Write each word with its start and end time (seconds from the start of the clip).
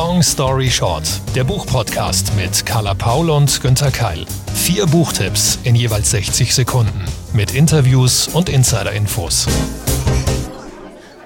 Long 0.00 0.22
Story 0.22 0.70
Short, 0.70 1.02
der 1.34 1.42
Buchpodcast 1.42 2.32
mit 2.36 2.64
Carla 2.64 2.94
Paul 2.94 3.30
und 3.30 3.60
Günther 3.60 3.90
Keil. 3.90 4.24
Vier 4.54 4.86
Buchtipps 4.86 5.58
in 5.64 5.74
jeweils 5.74 6.12
60 6.12 6.54
Sekunden 6.54 7.04
mit 7.32 7.52
Interviews 7.52 8.28
und 8.28 8.48
Insider-Infos. 8.48 9.48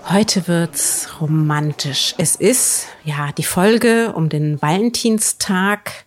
Heute 0.09 0.49
wird's 0.49 1.07
romantisch. 1.21 2.15
Es 2.17 2.35
ist 2.35 2.87
ja 3.05 3.31
die 3.33 3.43
Folge 3.43 4.15
um 4.15 4.31
den 4.31 4.63
Valentinstag. 4.63 6.07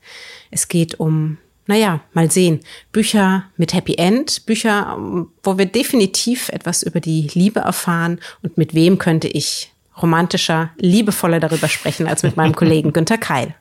Es 0.50 0.68
geht 0.68 1.00
um 1.00 1.38
naja, 1.68 2.00
mal 2.14 2.32
sehen. 2.32 2.62
Bücher 2.92 3.44
mit 3.58 3.76
Happy 3.76 3.94
End, 4.00 4.48
Bücher, 4.48 4.98
wo 5.44 5.60
wir 5.60 5.68
definitiv 5.68 6.50
etwas 6.50 6.82
über 6.82 7.00
die 7.00 7.30
Liebe 7.32 7.60
erfahren 7.60 8.20
und 8.42 8.58
mit 8.58 8.74
wem 8.74 8.98
könnte 8.98 9.28
ich 9.28 9.72
romantischer, 10.02 10.72
liebevoller 10.78 11.40
darüber 11.40 11.68
sprechen 11.68 12.08
als 12.08 12.24
mit 12.24 12.38
meinem 12.38 12.56
Kollegen 12.56 12.94
Günter 12.94 13.18
Keil. 13.18 13.56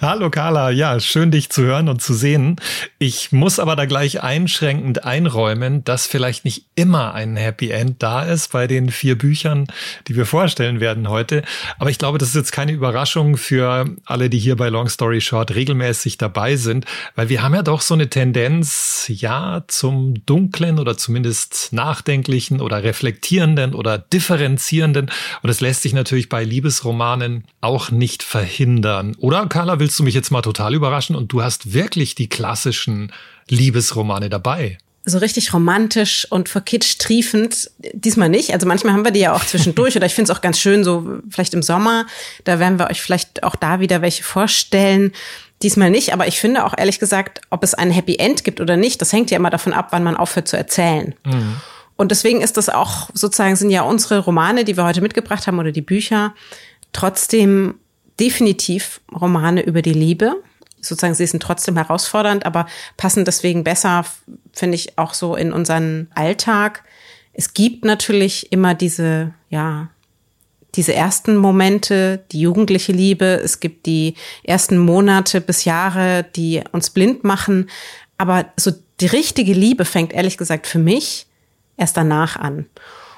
Hallo 0.00 0.30
Carla, 0.30 0.70
ja, 0.70 1.00
schön 1.00 1.30
dich 1.30 1.50
zu 1.50 1.62
hören 1.62 1.88
und 1.88 2.02
zu 2.02 2.14
sehen. 2.14 2.56
Ich 2.98 3.32
muss 3.32 3.58
aber 3.58 3.74
da 3.74 3.86
gleich 3.86 4.22
einschränkend 4.22 5.04
einräumen, 5.04 5.84
dass 5.84 6.06
vielleicht 6.06 6.44
nicht 6.44 6.66
immer 6.74 7.14
ein 7.14 7.36
Happy 7.36 7.70
End 7.70 8.02
da 8.02 8.22
ist 8.22 8.52
bei 8.52 8.66
den 8.66 8.90
vier 8.90 9.16
Büchern, 9.16 9.66
die 10.06 10.16
wir 10.16 10.26
vorstellen 10.26 10.80
werden 10.80 11.08
heute. 11.08 11.42
Aber 11.78 11.90
ich 11.90 11.98
glaube, 11.98 12.18
das 12.18 12.28
ist 12.28 12.34
jetzt 12.34 12.52
keine 12.52 12.72
Überraschung 12.72 13.36
für 13.36 13.86
alle, 14.04 14.30
die 14.30 14.38
hier 14.38 14.56
bei 14.56 14.68
Long 14.68 14.88
Story 14.88 15.20
Short 15.20 15.54
regelmäßig 15.54 16.18
dabei 16.18 16.56
sind, 16.56 16.84
weil 17.14 17.28
wir 17.28 17.42
haben 17.42 17.54
ja 17.54 17.62
doch 17.62 17.80
so 17.80 17.94
eine 17.94 18.08
Tendenz, 18.08 19.06
ja, 19.08 19.64
zum 19.68 20.24
dunklen 20.26 20.78
oder 20.78 20.96
zumindest 20.96 21.72
nachdenklichen 21.72 22.60
oder 22.60 22.82
reflektierenden 22.82 23.74
oder 23.74 23.98
differenzierenden. 23.98 25.10
Und 25.42 25.50
es 25.50 25.60
lässt 25.60 25.77
lässt 25.78 25.84
sich 25.84 25.92
natürlich 25.92 26.28
bei 26.28 26.42
Liebesromanen 26.42 27.44
auch 27.60 27.92
nicht 27.92 28.24
verhindern. 28.24 29.14
Oder 29.20 29.46
Carla, 29.46 29.78
willst 29.78 29.96
du 29.96 30.02
mich 30.02 30.14
jetzt 30.14 30.32
mal 30.32 30.42
total 30.42 30.74
überraschen 30.74 31.14
und 31.14 31.30
du 31.30 31.40
hast 31.40 31.72
wirklich 31.72 32.16
die 32.16 32.28
klassischen 32.28 33.12
Liebesromane 33.48 34.28
dabei? 34.28 34.78
so 35.04 35.16
richtig 35.16 35.54
romantisch 35.54 36.26
und 36.28 36.50
verkitscht 36.50 37.00
triefend. 37.00 37.70
Diesmal 37.94 38.28
nicht. 38.28 38.52
Also 38.52 38.66
manchmal 38.66 38.92
haben 38.92 39.06
wir 39.06 39.10
die 39.10 39.20
ja 39.20 39.32
auch 39.32 39.42
zwischendurch 39.42 39.96
oder 39.96 40.04
ich 40.04 40.14
finde 40.14 40.30
es 40.30 40.36
auch 40.36 40.42
ganz 40.42 40.58
schön, 40.58 40.84
so 40.84 41.20
vielleicht 41.30 41.54
im 41.54 41.62
Sommer. 41.62 42.06
Da 42.44 42.58
werden 42.58 42.78
wir 42.78 42.90
euch 42.90 43.00
vielleicht 43.00 43.42
auch 43.42 43.56
da 43.56 43.80
wieder 43.80 44.02
welche 44.02 44.22
vorstellen. 44.22 45.12
Diesmal 45.62 45.90
nicht, 45.90 46.12
aber 46.12 46.26
ich 46.26 46.38
finde 46.38 46.66
auch 46.66 46.74
ehrlich 46.76 46.98
gesagt, 46.98 47.40
ob 47.48 47.64
es 47.64 47.72
ein 47.72 47.90
Happy 47.90 48.16
End 48.16 48.44
gibt 48.44 48.60
oder 48.60 48.76
nicht, 48.76 49.00
das 49.00 49.12
hängt 49.12 49.30
ja 49.30 49.38
immer 49.38 49.48
davon 49.48 49.72
ab, 49.72 49.88
wann 49.92 50.02
man 50.02 50.16
aufhört 50.16 50.48
zu 50.48 50.58
erzählen. 50.58 51.14
Mhm. 51.24 51.56
Und 51.98 52.12
deswegen 52.12 52.40
ist 52.40 52.56
das 52.56 52.68
auch 52.68 53.10
sozusagen, 53.12 53.56
sind 53.56 53.70
ja 53.70 53.82
unsere 53.82 54.20
Romane, 54.20 54.64
die 54.64 54.76
wir 54.76 54.84
heute 54.84 55.00
mitgebracht 55.00 55.48
haben 55.48 55.58
oder 55.58 55.72
die 55.72 55.82
Bücher, 55.82 56.32
trotzdem 56.92 57.74
definitiv 58.20 59.00
Romane 59.12 59.62
über 59.62 59.82
die 59.82 59.92
Liebe. 59.92 60.36
Sozusagen, 60.80 61.14
sie 61.14 61.26
sind 61.26 61.42
trotzdem 61.42 61.76
herausfordernd, 61.76 62.46
aber 62.46 62.66
passen 62.96 63.24
deswegen 63.24 63.64
besser, 63.64 64.04
finde 64.52 64.76
ich, 64.76 64.96
auch 64.96 65.12
so 65.12 65.34
in 65.34 65.52
unseren 65.52 66.08
Alltag. 66.14 66.84
Es 67.32 67.52
gibt 67.52 67.84
natürlich 67.84 68.52
immer 68.52 68.74
diese, 68.74 69.34
ja, 69.50 69.88
diese 70.76 70.94
ersten 70.94 71.36
Momente, 71.36 72.24
die 72.30 72.42
jugendliche 72.42 72.92
Liebe. 72.92 73.40
Es 73.42 73.58
gibt 73.58 73.86
die 73.86 74.14
ersten 74.44 74.78
Monate 74.78 75.40
bis 75.40 75.64
Jahre, 75.64 76.24
die 76.36 76.62
uns 76.70 76.90
blind 76.90 77.24
machen. 77.24 77.68
Aber 78.18 78.46
so 78.56 78.70
die 79.00 79.06
richtige 79.06 79.52
Liebe 79.52 79.84
fängt 79.84 80.12
ehrlich 80.12 80.38
gesagt 80.38 80.68
für 80.68 80.78
mich 80.78 81.27
erst 81.78 81.96
danach 81.96 82.36
an. 82.36 82.66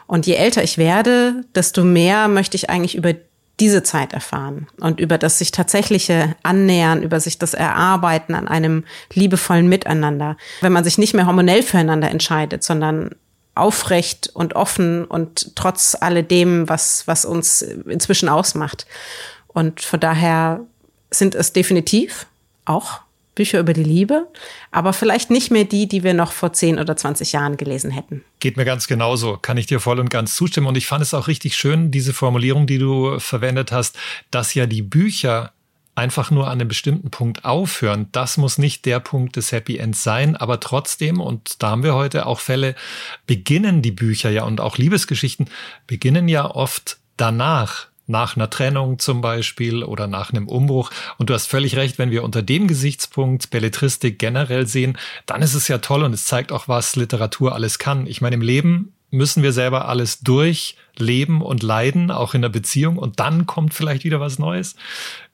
Und 0.06 0.26
je 0.26 0.34
älter 0.34 0.62
ich 0.62 0.78
werde, 0.78 1.44
desto 1.54 1.84
mehr 1.84 2.28
möchte 2.28 2.56
ich 2.56 2.70
eigentlich 2.70 2.96
über 2.96 3.14
diese 3.60 3.82
Zeit 3.82 4.12
erfahren 4.12 4.66
und 4.80 4.98
über 4.98 5.18
das 5.18 5.38
sich 5.38 5.52
tatsächliche 5.52 6.34
Annähern, 6.42 7.02
über 7.02 7.20
sich 7.20 7.38
das 7.38 7.52
Erarbeiten 7.52 8.34
an 8.34 8.48
einem 8.48 8.84
liebevollen 9.12 9.68
Miteinander. 9.68 10.36
Wenn 10.62 10.72
man 10.72 10.82
sich 10.82 10.96
nicht 10.96 11.14
mehr 11.14 11.26
hormonell 11.26 11.62
füreinander 11.62 12.10
entscheidet, 12.10 12.64
sondern 12.64 13.10
aufrecht 13.54 14.30
und 14.32 14.56
offen 14.56 15.04
und 15.04 15.54
trotz 15.56 15.96
alledem, 16.00 16.68
was, 16.68 17.06
was 17.06 17.24
uns 17.24 17.62
inzwischen 17.62 18.28
ausmacht. 18.28 18.86
Und 19.46 19.82
von 19.82 20.00
daher 20.00 20.60
sind 21.10 21.34
es 21.34 21.52
definitiv 21.52 22.26
auch 22.64 23.00
Bücher 23.34 23.60
über 23.60 23.72
die 23.72 23.84
Liebe, 23.84 24.26
aber 24.70 24.92
vielleicht 24.92 25.30
nicht 25.30 25.50
mehr 25.50 25.64
die, 25.64 25.86
die 25.86 26.02
wir 26.02 26.14
noch 26.14 26.32
vor 26.32 26.52
10 26.52 26.78
oder 26.78 26.96
20 26.96 27.32
Jahren 27.32 27.56
gelesen 27.56 27.90
hätten. 27.90 28.24
Geht 28.40 28.56
mir 28.56 28.64
ganz 28.64 28.86
genauso, 28.86 29.36
kann 29.36 29.56
ich 29.56 29.66
dir 29.66 29.80
voll 29.80 30.00
und 30.00 30.10
ganz 30.10 30.34
zustimmen. 30.34 30.66
Und 30.66 30.76
ich 30.76 30.86
fand 30.86 31.02
es 31.02 31.14
auch 31.14 31.28
richtig 31.28 31.56
schön, 31.56 31.90
diese 31.90 32.12
Formulierung, 32.12 32.66
die 32.66 32.78
du 32.78 33.18
verwendet 33.18 33.72
hast, 33.72 33.96
dass 34.30 34.54
ja 34.54 34.66
die 34.66 34.82
Bücher 34.82 35.52
einfach 35.94 36.30
nur 36.30 36.46
an 36.46 36.52
einem 36.52 36.68
bestimmten 36.68 37.10
Punkt 37.10 37.44
aufhören. 37.44 38.08
Das 38.12 38.36
muss 38.36 38.58
nicht 38.58 38.86
der 38.86 39.00
Punkt 39.00 39.36
des 39.36 39.52
Happy 39.52 39.76
Ends 39.76 40.02
sein, 40.02 40.34
aber 40.36 40.58
trotzdem, 40.58 41.20
und 41.20 41.62
da 41.62 41.70
haben 41.70 41.82
wir 41.82 41.94
heute 41.94 42.26
auch 42.26 42.40
Fälle, 42.40 42.74
beginnen 43.26 43.82
die 43.82 43.90
Bücher 43.90 44.30
ja 44.30 44.44
und 44.44 44.60
auch 44.60 44.78
Liebesgeschichten 44.78 45.50
beginnen 45.86 46.28
ja 46.28 46.50
oft 46.50 46.98
danach 47.16 47.89
nach 48.10 48.36
einer 48.36 48.50
Trennung 48.50 48.98
zum 48.98 49.20
Beispiel 49.20 49.82
oder 49.82 50.06
nach 50.06 50.32
einem 50.32 50.48
Umbruch. 50.48 50.90
Und 51.16 51.30
du 51.30 51.34
hast 51.34 51.46
völlig 51.46 51.76
recht, 51.76 51.98
wenn 51.98 52.10
wir 52.10 52.24
unter 52.24 52.42
dem 52.42 52.66
Gesichtspunkt 52.66 53.50
Belletristik 53.50 54.18
generell 54.18 54.66
sehen, 54.66 54.98
dann 55.26 55.42
ist 55.42 55.54
es 55.54 55.68
ja 55.68 55.78
toll 55.78 56.02
und 56.02 56.12
es 56.12 56.26
zeigt 56.26 56.52
auch, 56.52 56.68
was 56.68 56.96
Literatur 56.96 57.54
alles 57.54 57.78
kann. 57.78 58.06
Ich 58.06 58.20
meine, 58.20 58.34
im 58.34 58.42
Leben 58.42 58.92
müssen 59.10 59.42
wir 59.42 59.52
selber 59.52 59.88
alles 59.88 60.20
durchleben 60.20 61.42
und 61.42 61.62
leiden, 61.62 62.10
auch 62.10 62.34
in 62.34 62.42
der 62.42 62.48
Beziehung, 62.48 62.96
und 62.96 63.18
dann 63.20 63.46
kommt 63.46 63.74
vielleicht 63.74 64.04
wieder 64.04 64.20
was 64.20 64.38
Neues. 64.38 64.76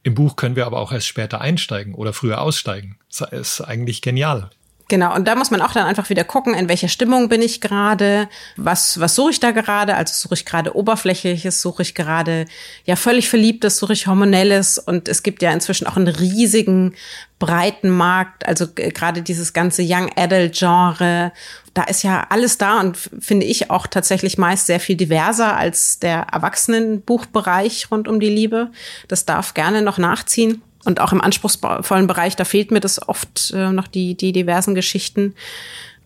Im 0.02 0.14
Buch 0.14 0.36
können 0.36 0.56
wir 0.56 0.66
aber 0.66 0.78
auch 0.78 0.92
erst 0.92 1.08
später 1.08 1.40
einsteigen 1.40 1.94
oder 1.94 2.12
früher 2.12 2.40
aussteigen. 2.40 2.98
Das 3.08 3.32
ist 3.32 3.60
eigentlich 3.60 4.02
genial. 4.02 4.50
Genau, 4.88 5.16
und 5.16 5.26
da 5.26 5.34
muss 5.34 5.50
man 5.50 5.62
auch 5.62 5.72
dann 5.72 5.84
einfach 5.84 6.10
wieder 6.10 6.22
gucken, 6.22 6.54
in 6.54 6.68
welcher 6.68 6.86
Stimmung 6.86 7.28
bin 7.28 7.42
ich 7.42 7.60
gerade, 7.60 8.28
was, 8.56 9.00
was 9.00 9.16
suche 9.16 9.32
ich 9.32 9.40
da 9.40 9.50
gerade, 9.50 9.96
also 9.96 10.14
suche 10.14 10.34
ich 10.34 10.46
gerade 10.46 10.76
Oberflächliches, 10.76 11.60
suche 11.60 11.82
ich 11.82 11.96
gerade 11.96 12.44
ja 12.84 12.94
völlig 12.94 13.28
Verliebtes, 13.28 13.78
suche 13.78 13.94
ich 13.94 14.06
Hormonelles 14.06 14.78
und 14.78 15.08
es 15.08 15.24
gibt 15.24 15.42
ja 15.42 15.50
inzwischen 15.50 15.88
auch 15.88 15.96
einen 15.96 16.06
riesigen, 16.06 16.94
breiten 17.40 17.90
Markt, 17.90 18.46
also 18.46 18.66
gerade 18.72 19.22
dieses 19.22 19.52
ganze 19.52 19.82
Young 19.84 20.10
Adult 20.16 20.56
Genre, 20.56 21.32
da 21.74 21.82
ist 21.82 22.04
ja 22.04 22.24
alles 22.30 22.56
da 22.56 22.78
und 22.78 22.96
finde 22.96 23.44
ich 23.44 23.70
auch 23.70 23.88
tatsächlich 23.88 24.38
meist 24.38 24.66
sehr 24.66 24.80
viel 24.80 24.96
diverser 24.96 25.56
als 25.56 25.98
der 25.98 26.28
Erwachsenenbuchbereich 26.32 27.90
rund 27.90 28.06
um 28.06 28.20
die 28.20 28.30
Liebe. 28.30 28.70
Das 29.08 29.26
darf 29.26 29.52
gerne 29.52 29.82
noch 29.82 29.98
nachziehen. 29.98 30.62
Und 30.86 31.00
auch 31.00 31.12
im 31.12 31.20
anspruchsvollen 31.20 32.06
Bereich, 32.06 32.36
da 32.36 32.44
fehlt 32.44 32.70
mir 32.70 32.80
das 32.80 33.08
oft 33.08 33.52
äh, 33.54 33.70
noch 33.70 33.88
die, 33.88 34.14
die 34.14 34.32
diversen 34.32 34.74
Geschichten. 34.74 35.34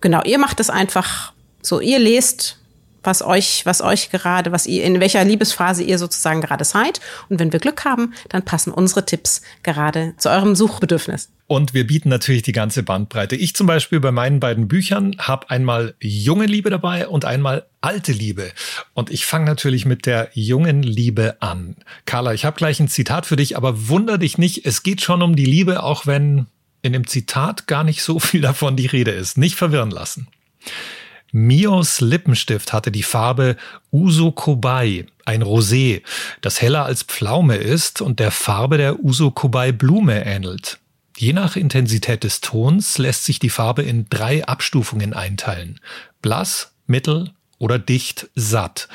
Genau, 0.00 0.22
ihr 0.24 0.38
macht 0.38 0.58
es 0.58 0.70
einfach 0.70 1.32
so, 1.62 1.80
ihr 1.80 1.98
lest, 1.98 2.56
was 3.02 3.22
euch, 3.22 3.64
was 3.66 3.80
euch 3.82 4.10
gerade, 4.10 4.52
was 4.52 4.66
ihr, 4.66 4.84
in 4.84 5.00
welcher 5.00 5.24
Liebesphase 5.24 5.82
ihr 5.82 5.98
sozusagen 5.98 6.40
gerade 6.40 6.64
seid. 6.64 7.00
Und 7.28 7.38
wenn 7.38 7.52
wir 7.52 7.60
Glück 7.60 7.84
haben, 7.84 8.14
dann 8.28 8.44
passen 8.44 8.72
unsere 8.72 9.04
Tipps 9.04 9.42
gerade 9.62 10.14
zu 10.16 10.30
eurem 10.30 10.54
Suchbedürfnis. 10.54 11.28
Und 11.50 11.74
wir 11.74 11.84
bieten 11.84 12.10
natürlich 12.10 12.42
die 12.42 12.52
ganze 12.52 12.84
Bandbreite. 12.84 13.34
Ich 13.34 13.56
zum 13.56 13.66
Beispiel 13.66 13.98
bei 13.98 14.12
meinen 14.12 14.38
beiden 14.38 14.68
Büchern 14.68 15.16
habe 15.18 15.50
einmal 15.50 15.96
junge 15.98 16.46
Liebe 16.46 16.70
dabei 16.70 17.08
und 17.08 17.24
einmal 17.24 17.66
alte 17.80 18.12
Liebe. 18.12 18.52
Und 18.94 19.10
ich 19.10 19.26
fange 19.26 19.46
natürlich 19.46 19.84
mit 19.84 20.06
der 20.06 20.30
jungen 20.32 20.84
Liebe 20.84 21.42
an. 21.42 21.74
Carla, 22.06 22.34
ich 22.34 22.44
habe 22.44 22.56
gleich 22.56 22.78
ein 22.78 22.86
Zitat 22.86 23.26
für 23.26 23.34
dich, 23.34 23.56
aber 23.56 23.88
wunder 23.88 24.16
dich 24.16 24.38
nicht, 24.38 24.64
es 24.64 24.84
geht 24.84 25.02
schon 25.02 25.22
um 25.22 25.34
die 25.34 25.44
Liebe, 25.44 25.82
auch 25.82 26.06
wenn 26.06 26.46
in 26.82 26.92
dem 26.92 27.08
Zitat 27.08 27.66
gar 27.66 27.82
nicht 27.82 28.04
so 28.04 28.20
viel 28.20 28.42
davon 28.42 28.76
die 28.76 28.86
Rede 28.86 29.10
ist. 29.10 29.36
Nicht 29.36 29.56
verwirren 29.56 29.90
lassen. 29.90 30.28
Mios 31.32 32.00
Lippenstift 32.00 32.72
hatte 32.72 32.92
die 32.92 33.02
Farbe 33.02 33.56
Uso 33.90 34.30
Kobai, 34.30 35.04
ein 35.24 35.42
Rosé, 35.42 36.02
das 36.42 36.62
heller 36.62 36.84
als 36.84 37.02
Pflaume 37.02 37.56
ist 37.56 38.00
und 38.00 38.20
der 38.20 38.30
Farbe 38.30 38.76
der 38.76 39.02
Uso 39.02 39.32
Kobai 39.32 39.72
Blume 39.72 40.24
ähnelt. 40.24 40.78
Je 41.20 41.34
nach 41.34 41.54
Intensität 41.54 42.24
des 42.24 42.40
Tons 42.40 42.96
lässt 42.96 43.26
sich 43.26 43.38
die 43.38 43.50
Farbe 43.50 43.82
in 43.82 44.06
drei 44.08 44.42
Abstufungen 44.46 45.12
einteilen. 45.12 45.78
Blass, 46.22 46.72
mittel 46.86 47.34
oder 47.58 47.78
dicht 47.78 48.30
satt. 48.36 48.88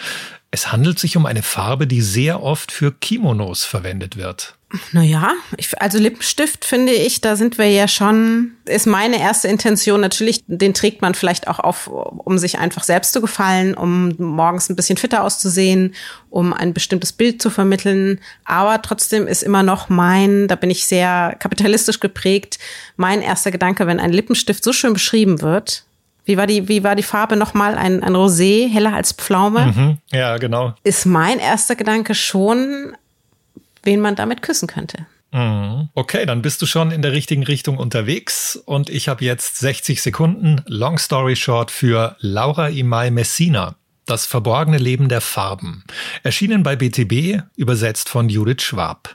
Es 0.50 0.72
handelt 0.72 0.98
sich 0.98 1.18
um 1.18 1.28
eine 1.28 1.44
Farbe, 1.44 1.86
die 1.86 2.02
sehr 2.02 2.42
oft 2.42 2.72
für 2.72 2.92
Kimonos 2.92 3.64
verwendet 3.64 4.18
wird. 4.18 4.58
Naja, 4.92 5.32
ich, 5.58 5.82
also 5.82 5.98
Lippenstift 5.98 6.66
finde 6.66 6.94
ich, 6.94 7.22
da 7.22 7.36
sind 7.36 7.58
wir 7.58 7.70
ja 7.70 7.88
schon, 7.88 8.52
ist 8.66 8.88
meine 8.88 9.20
erste 9.20 9.48
Intention 9.48 10.02
natürlich, 10.02 10.44
den 10.48 10.74
trägt 10.74 11.02
man 11.02 11.14
vielleicht 11.16 11.48
auch 11.48 11.60
auf, 11.60 11.88
um 11.88 12.38
sich 12.38 12.60
einfach 12.60 12.84
selbst 12.84 13.14
zu 13.14 13.22
gefallen, 13.22 13.74
um 13.74 14.14
morgens 14.18 14.70
ein 14.70 14.76
bisschen 14.76 14.98
fitter 14.98 15.24
auszusehen, 15.24 15.94
um 16.30 16.54
ein 16.54 16.74
bestimmtes 16.74 17.14
Bild 17.14 17.42
zu 17.42 17.50
vermitteln. 17.50 18.20
Aber 18.44 18.82
trotzdem 18.82 19.28
ist 19.28 19.44
immer 19.44 19.64
noch 19.64 19.90
mein, 19.90 20.48
da 20.48 20.56
bin 20.56 20.70
ich 20.70 20.86
sehr 20.86 21.36
kapitalistisch 21.40 22.00
geprägt, 22.00 22.60
mein 22.98 23.22
erster 23.22 23.52
Gedanke, 23.52 23.88
wenn 23.88 24.00
ein 24.00 24.12
Lippenstift 24.12 24.64
so 24.64 24.74
schön 24.74 24.94
beschrieben 24.94 25.42
wird, 25.42 25.86
wie 26.26 26.38
war 26.38 26.48
die, 26.48 26.68
wie 26.68 26.84
war 26.84 26.96
die 26.96 27.04
Farbe 27.04 27.36
nochmal? 27.36 27.76
Ein, 27.76 28.04
ein 28.04 28.16
Rosé, 28.16 28.68
heller 28.68 28.94
als 28.94 29.12
Pflaume? 29.12 29.68
Mhm, 29.68 29.98
ja, 30.12 30.38
genau. 30.38 30.74
Ist 30.84 31.06
mein 31.06 31.38
erster 31.40 31.76
Gedanke 31.76 32.16
schon, 32.16 32.98
wen 33.86 34.02
man 34.02 34.16
damit 34.16 34.42
küssen 34.42 34.68
könnte. 34.68 35.06
Mhm. 35.32 35.90
Okay, 35.94 36.26
dann 36.26 36.42
bist 36.42 36.62
du 36.62 36.66
schon 36.66 36.92
in 36.92 37.02
der 37.02 37.12
richtigen 37.12 37.44
Richtung 37.44 37.78
unterwegs 37.78 38.56
und 38.56 38.90
ich 38.90 39.08
habe 39.08 39.26
jetzt 39.26 39.58
60 39.58 40.02
Sekunden 40.02 40.62
Long 40.68 40.98
Story 40.98 41.36
Short 41.36 41.72
für 41.72 42.16
Laura 42.20 42.70
Imai 42.70 43.12
Messina. 43.12 43.76
Das 44.06 44.26
verborgene 44.26 44.78
Leben 44.78 45.10
der 45.10 45.20
Farben. 45.20 45.84
Erschienen 46.24 46.64
bei 46.64 46.76
BTB, 46.76 47.42
übersetzt 47.58 48.08
von 48.08 48.30
Judith 48.30 48.62
Schwab. 48.62 49.14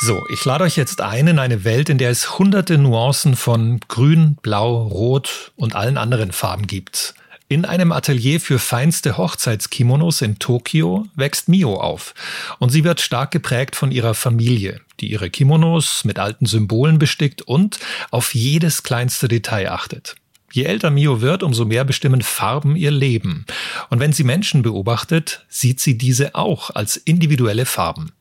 So, 0.00 0.22
ich 0.28 0.44
lade 0.44 0.62
euch 0.62 0.76
jetzt 0.76 1.00
ein 1.00 1.26
in 1.26 1.38
eine 1.40 1.64
Welt, 1.64 1.88
in 1.88 1.98
der 1.98 2.10
es 2.10 2.38
hunderte 2.38 2.78
Nuancen 2.78 3.34
von 3.34 3.80
Grün, 3.88 4.36
Blau, 4.42 4.82
Rot 4.86 5.50
und 5.56 5.74
allen 5.74 5.96
anderen 5.96 6.30
Farben 6.30 6.68
gibt. 6.68 7.14
In 7.50 7.64
einem 7.64 7.92
Atelier 7.92 8.40
für 8.40 8.58
feinste 8.58 9.16
Hochzeitskimonos 9.16 10.20
in 10.20 10.38
Tokio 10.38 11.06
wächst 11.14 11.48
Mio 11.48 11.80
auf 11.80 12.14
und 12.58 12.68
sie 12.68 12.84
wird 12.84 13.00
stark 13.00 13.30
geprägt 13.30 13.74
von 13.74 13.90
ihrer 13.90 14.12
Familie, 14.12 14.82
die 15.00 15.10
ihre 15.10 15.30
Kimonos 15.30 16.04
mit 16.04 16.18
alten 16.18 16.44
Symbolen 16.44 16.98
bestickt 16.98 17.40
und 17.40 17.78
auf 18.10 18.34
jedes 18.34 18.82
kleinste 18.82 19.28
Detail 19.28 19.70
achtet. 19.70 20.16
Je 20.52 20.64
älter 20.64 20.90
Mio 20.90 21.22
wird, 21.22 21.42
umso 21.42 21.64
mehr 21.64 21.84
bestimmen 21.84 22.20
Farben 22.20 22.76
ihr 22.76 22.90
Leben. 22.90 23.46
Und 23.88 23.98
wenn 23.98 24.12
sie 24.12 24.24
Menschen 24.24 24.60
beobachtet, 24.60 25.46
sieht 25.48 25.80
sie 25.80 25.96
diese 25.96 26.34
auch 26.34 26.68
als 26.74 26.98
individuelle 26.98 27.64
Farben. 27.64 28.12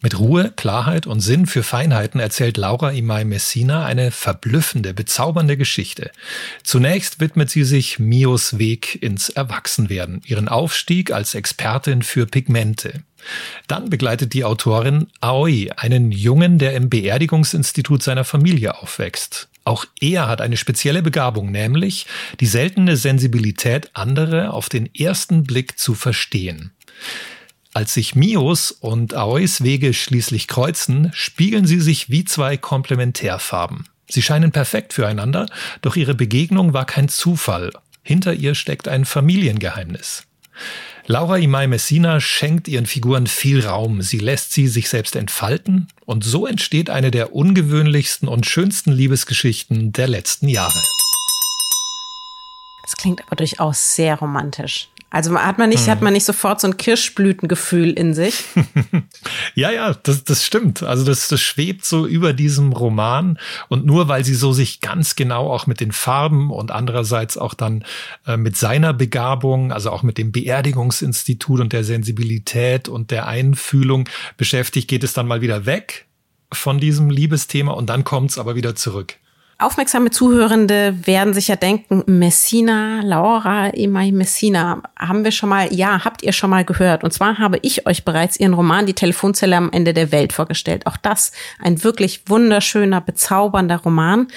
Mit 0.00 0.16
Ruhe, 0.16 0.52
Klarheit 0.54 1.08
und 1.08 1.20
Sinn 1.20 1.46
für 1.46 1.64
Feinheiten 1.64 2.20
erzählt 2.20 2.56
Laura 2.56 2.92
Imai 2.92 3.24
Messina 3.24 3.84
eine 3.84 4.12
verblüffende, 4.12 4.94
bezaubernde 4.94 5.56
Geschichte. 5.56 6.12
Zunächst 6.62 7.18
widmet 7.18 7.50
sie 7.50 7.64
sich 7.64 7.98
Mios 7.98 8.58
Weg 8.58 9.02
ins 9.02 9.28
Erwachsenwerden, 9.28 10.22
ihren 10.24 10.46
Aufstieg 10.46 11.10
als 11.10 11.34
Expertin 11.34 12.02
für 12.02 12.26
Pigmente. 12.26 13.02
Dann 13.66 13.90
begleitet 13.90 14.34
die 14.34 14.44
Autorin 14.44 15.08
Aoi 15.20 15.70
einen 15.76 16.12
Jungen, 16.12 16.58
der 16.58 16.74
im 16.74 16.88
Beerdigungsinstitut 16.88 18.00
seiner 18.00 18.24
Familie 18.24 18.80
aufwächst. 18.80 19.48
Auch 19.64 19.84
er 20.00 20.28
hat 20.28 20.40
eine 20.40 20.56
spezielle 20.56 21.02
Begabung, 21.02 21.50
nämlich 21.50 22.06
die 22.38 22.46
seltene 22.46 22.96
Sensibilität, 22.96 23.90
andere 23.94 24.52
auf 24.52 24.68
den 24.68 24.88
ersten 24.94 25.42
Blick 25.42 25.76
zu 25.76 25.94
verstehen. 25.94 26.70
Als 27.78 27.94
sich 27.94 28.16
Mios 28.16 28.72
und 28.72 29.14
Aois 29.14 29.62
Wege 29.62 29.94
schließlich 29.94 30.48
kreuzen, 30.48 31.12
spiegeln 31.14 31.64
sie 31.64 31.80
sich 31.80 32.10
wie 32.10 32.24
zwei 32.24 32.56
Komplementärfarben. 32.56 33.84
Sie 34.08 34.20
scheinen 34.20 34.50
perfekt 34.50 34.92
füreinander, 34.92 35.46
doch 35.80 35.94
ihre 35.94 36.16
Begegnung 36.16 36.72
war 36.72 36.86
kein 36.86 37.08
Zufall. 37.08 37.70
Hinter 38.02 38.34
ihr 38.34 38.56
steckt 38.56 38.88
ein 38.88 39.04
Familiengeheimnis. 39.04 40.24
Laura 41.06 41.38
Imai 41.38 41.68
Messina 41.68 42.20
schenkt 42.20 42.66
ihren 42.66 42.86
Figuren 42.86 43.28
viel 43.28 43.64
Raum, 43.64 44.02
sie 44.02 44.18
lässt 44.18 44.52
sie 44.52 44.66
sich 44.66 44.88
selbst 44.88 45.14
entfalten 45.14 45.86
und 46.04 46.24
so 46.24 46.48
entsteht 46.48 46.90
eine 46.90 47.12
der 47.12 47.32
ungewöhnlichsten 47.32 48.26
und 48.26 48.44
schönsten 48.44 48.90
Liebesgeschichten 48.90 49.92
der 49.92 50.08
letzten 50.08 50.48
Jahre. 50.48 50.82
Das 52.82 52.96
klingt 52.96 53.22
aber 53.24 53.36
durchaus 53.36 53.94
sehr 53.94 54.16
romantisch. 54.16 54.88
Also 55.10 55.34
hat 55.38 55.56
man 55.56 55.70
nicht, 55.70 55.86
hm. 55.86 55.90
hat 55.90 56.02
man 56.02 56.12
nicht 56.12 56.26
sofort 56.26 56.60
so 56.60 56.68
ein 56.68 56.76
Kirschblütengefühl 56.76 57.92
in 57.92 58.12
sich. 58.12 58.44
ja, 59.54 59.70
ja, 59.70 59.94
das, 59.94 60.24
das 60.24 60.44
stimmt. 60.44 60.82
Also 60.82 61.04
das, 61.04 61.28
das 61.28 61.40
schwebt 61.40 61.86
so 61.86 62.06
über 62.06 62.34
diesem 62.34 62.72
Roman. 62.72 63.38
Und 63.68 63.86
nur 63.86 64.08
weil 64.08 64.22
sie 64.24 64.34
so 64.34 64.52
sich 64.52 64.82
ganz 64.82 65.16
genau 65.16 65.50
auch 65.50 65.66
mit 65.66 65.80
den 65.80 65.92
Farben 65.92 66.50
und 66.50 66.70
andererseits 66.70 67.38
auch 67.38 67.54
dann 67.54 67.84
äh, 68.26 68.36
mit 68.36 68.56
seiner 68.56 68.92
Begabung, 68.92 69.72
also 69.72 69.90
auch 69.90 70.02
mit 70.02 70.18
dem 70.18 70.30
Beerdigungsinstitut 70.30 71.60
und 71.60 71.72
der 71.72 71.84
Sensibilität 71.84 72.88
und 72.88 73.10
der 73.10 73.26
Einfühlung 73.26 74.10
beschäftigt, 74.36 74.88
geht 74.88 75.04
es 75.04 75.14
dann 75.14 75.26
mal 75.26 75.40
wieder 75.40 75.64
weg 75.64 76.06
von 76.52 76.80
diesem 76.80 77.08
Liebesthema 77.08 77.72
und 77.72 77.88
dann 77.88 78.04
kommt 78.04 78.32
es 78.32 78.38
aber 78.38 78.56
wieder 78.56 78.74
zurück. 78.74 79.16
Aufmerksame 79.60 80.10
Zuhörende 80.10 80.94
werden 81.04 81.34
sich 81.34 81.48
ja 81.48 81.56
denken, 81.56 82.04
Messina, 82.06 83.00
Laura, 83.02 83.70
Imai 83.70 84.12
Messina, 84.12 84.84
haben 84.96 85.24
wir 85.24 85.32
schon 85.32 85.48
mal, 85.48 85.74
ja, 85.74 86.04
habt 86.04 86.22
ihr 86.22 86.30
schon 86.30 86.50
mal 86.50 86.64
gehört. 86.64 87.02
Und 87.02 87.12
zwar 87.12 87.38
habe 87.38 87.58
ich 87.62 87.84
euch 87.84 88.04
bereits 88.04 88.38
ihren 88.38 88.54
Roman 88.54 88.86
Die 88.86 88.94
Telefonzelle 88.94 89.56
am 89.56 89.72
Ende 89.72 89.94
der 89.94 90.12
Welt 90.12 90.32
vorgestellt. 90.32 90.86
Auch 90.86 90.96
das 90.96 91.32
ein 91.60 91.82
wirklich 91.82 92.22
wunderschöner, 92.28 93.00
bezaubernder 93.00 93.78
Roman. 93.78 94.28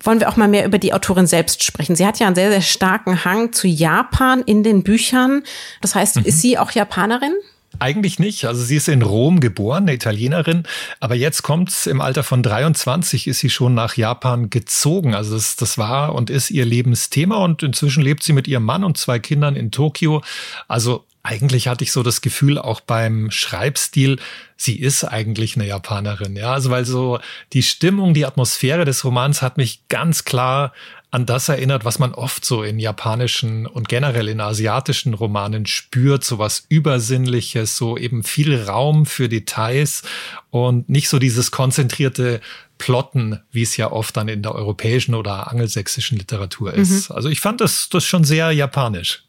Wollen 0.00 0.20
wir 0.20 0.28
auch 0.28 0.36
mal 0.36 0.48
mehr 0.48 0.66
über 0.66 0.76
die 0.76 0.92
Autorin 0.92 1.26
selbst 1.26 1.64
sprechen. 1.64 1.96
Sie 1.96 2.06
hat 2.06 2.18
ja 2.18 2.26
einen 2.26 2.36
sehr, 2.36 2.50
sehr 2.50 2.60
starken 2.60 3.24
Hang 3.24 3.54
zu 3.54 3.66
Japan 3.66 4.42
in 4.42 4.62
den 4.62 4.82
Büchern. 4.82 5.44
Das 5.80 5.94
heißt, 5.94 6.16
mhm. 6.16 6.24
ist 6.26 6.42
sie 6.42 6.58
auch 6.58 6.72
Japanerin? 6.72 7.32
Eigentlich 7.78 8.18
nicht. 8.18 8.44
Also 8.44 8.62
sie 8.62 8.76
ist 8.76 8.88
in 8.88 9.02
Rom 9.02 9.40
geboren, 9.40 9.84
eine 9.84 9.94
Italienerin, 9.94 10.64
aber 11.00 11.14
jetzt 11.14 11.42
kommt's 11.42 11.86
im 11.86 12.00
Alter 12.00 12.22
von 12.22 12.42
23 12.42 13.26
ist 13.26 13.40
sie 13.40 13.50
schon 13.50 13.74
nach 13.74 13.96
Japan 13.96 14.50
gezogen. 14.50 15.14
Also 15.14 15.34
das, 15.34 15.56
das 15.56 15.78
war 15.78 16.14
und 16.14 16.30
ist 16.30 16.50
ihr 16.50 16.64
Lebensthema 16.64 17.36
und 17.36 17.62
inzwischen 17.62 18.02
lebt 18.02 18.22
sie 18.22 18.32
mit 18.32 18.48
ihrem 18.48 18.64
Mann 18.64 18.84
und 18.84 18.96
zwei 18.96 19.18
Kindern 19.18 19.56
in 19.56 19.70
Tokio. 19.70 20.22
Also 20.68 21.04
eigentlich 21.26 21.66
hatte 21.66 21.82
ich 21.82 21.90
so 21.90 22.04
das 22.04 22.20
Gefühl 22.20 22.56
auch 22.56 22.80
beim 22.80 23.32
Schreibstil, 23.32 24.20
sie 24.56 24.78
ist 24.78 25.02
eigentlich 25.02 25.56
eine 25.56 25.66
Japanerin. 25.66 26.36
Ja, 26.36 26.52
also 26.52 26.70
weil 26.70 26.84
so 26.84 27.18
die 27.52 27.64
Stimmung, 27.64 28.14
die 28.14 28.24
Atmosphäre 28.24 28.84
des 28.84 29.04
Romans 29.04 29.42
hat 29.42 29.56
mich 29.56 29.80
ganz 29.88 30.24
klar 30.24 30.72
an 31.16 31.24
das 31.24 31.48
erinnert, 31.48 31.86
was 31.86 31.98
man 31.98 32.12
oft 32.12 32.44
so 32.44 32.62
in 32.62 32.78
japanischen 32.78 33.66
und 33.66 33.88
generell 33.88 34.28
in 34.28 34.38
asiatischen 34.38 35.14
Romanen 35.14 35.64
spürt, 35.64 36.22
so 36.24 36.38
was 36.38 36.66
Übersinnliches, 36.68 37.78
so 37.78 37.96
eben 37.96 38.22
viel 38.22 38.62
Raum 38.62 39.06
für 39.06 39.30
Details 39.30 40.02
und 40.50 40.90
nicht 40.90 41.08
so 41.08 41.18
dieses 41.18 41.50
konzentrierte 41.50 42.42
Plotten, 42.76 43.40
wie 43.50 43.62
es 43.62 43.78
ja 43.78 43.90
oft 43.90 44.14
dann 44.18 44.28
in 44.28 44.42
der 44.42 44.54
europäischen 44.54 45.14
oder 45.14 45.50
angelsächsischen 45.50 46.18
Literatur 46.18 46.74
ist. 46.74 47.08
Mhm. 47.08 47.16
Also 47.16 47.30
ich 47.30 47.40
fand 47.40 47.62
das, 47.62 47.88
das 47.88 48.04
schon 48.04 48.24
sehr 48.24 48.52
japanisch. 48.52 49.24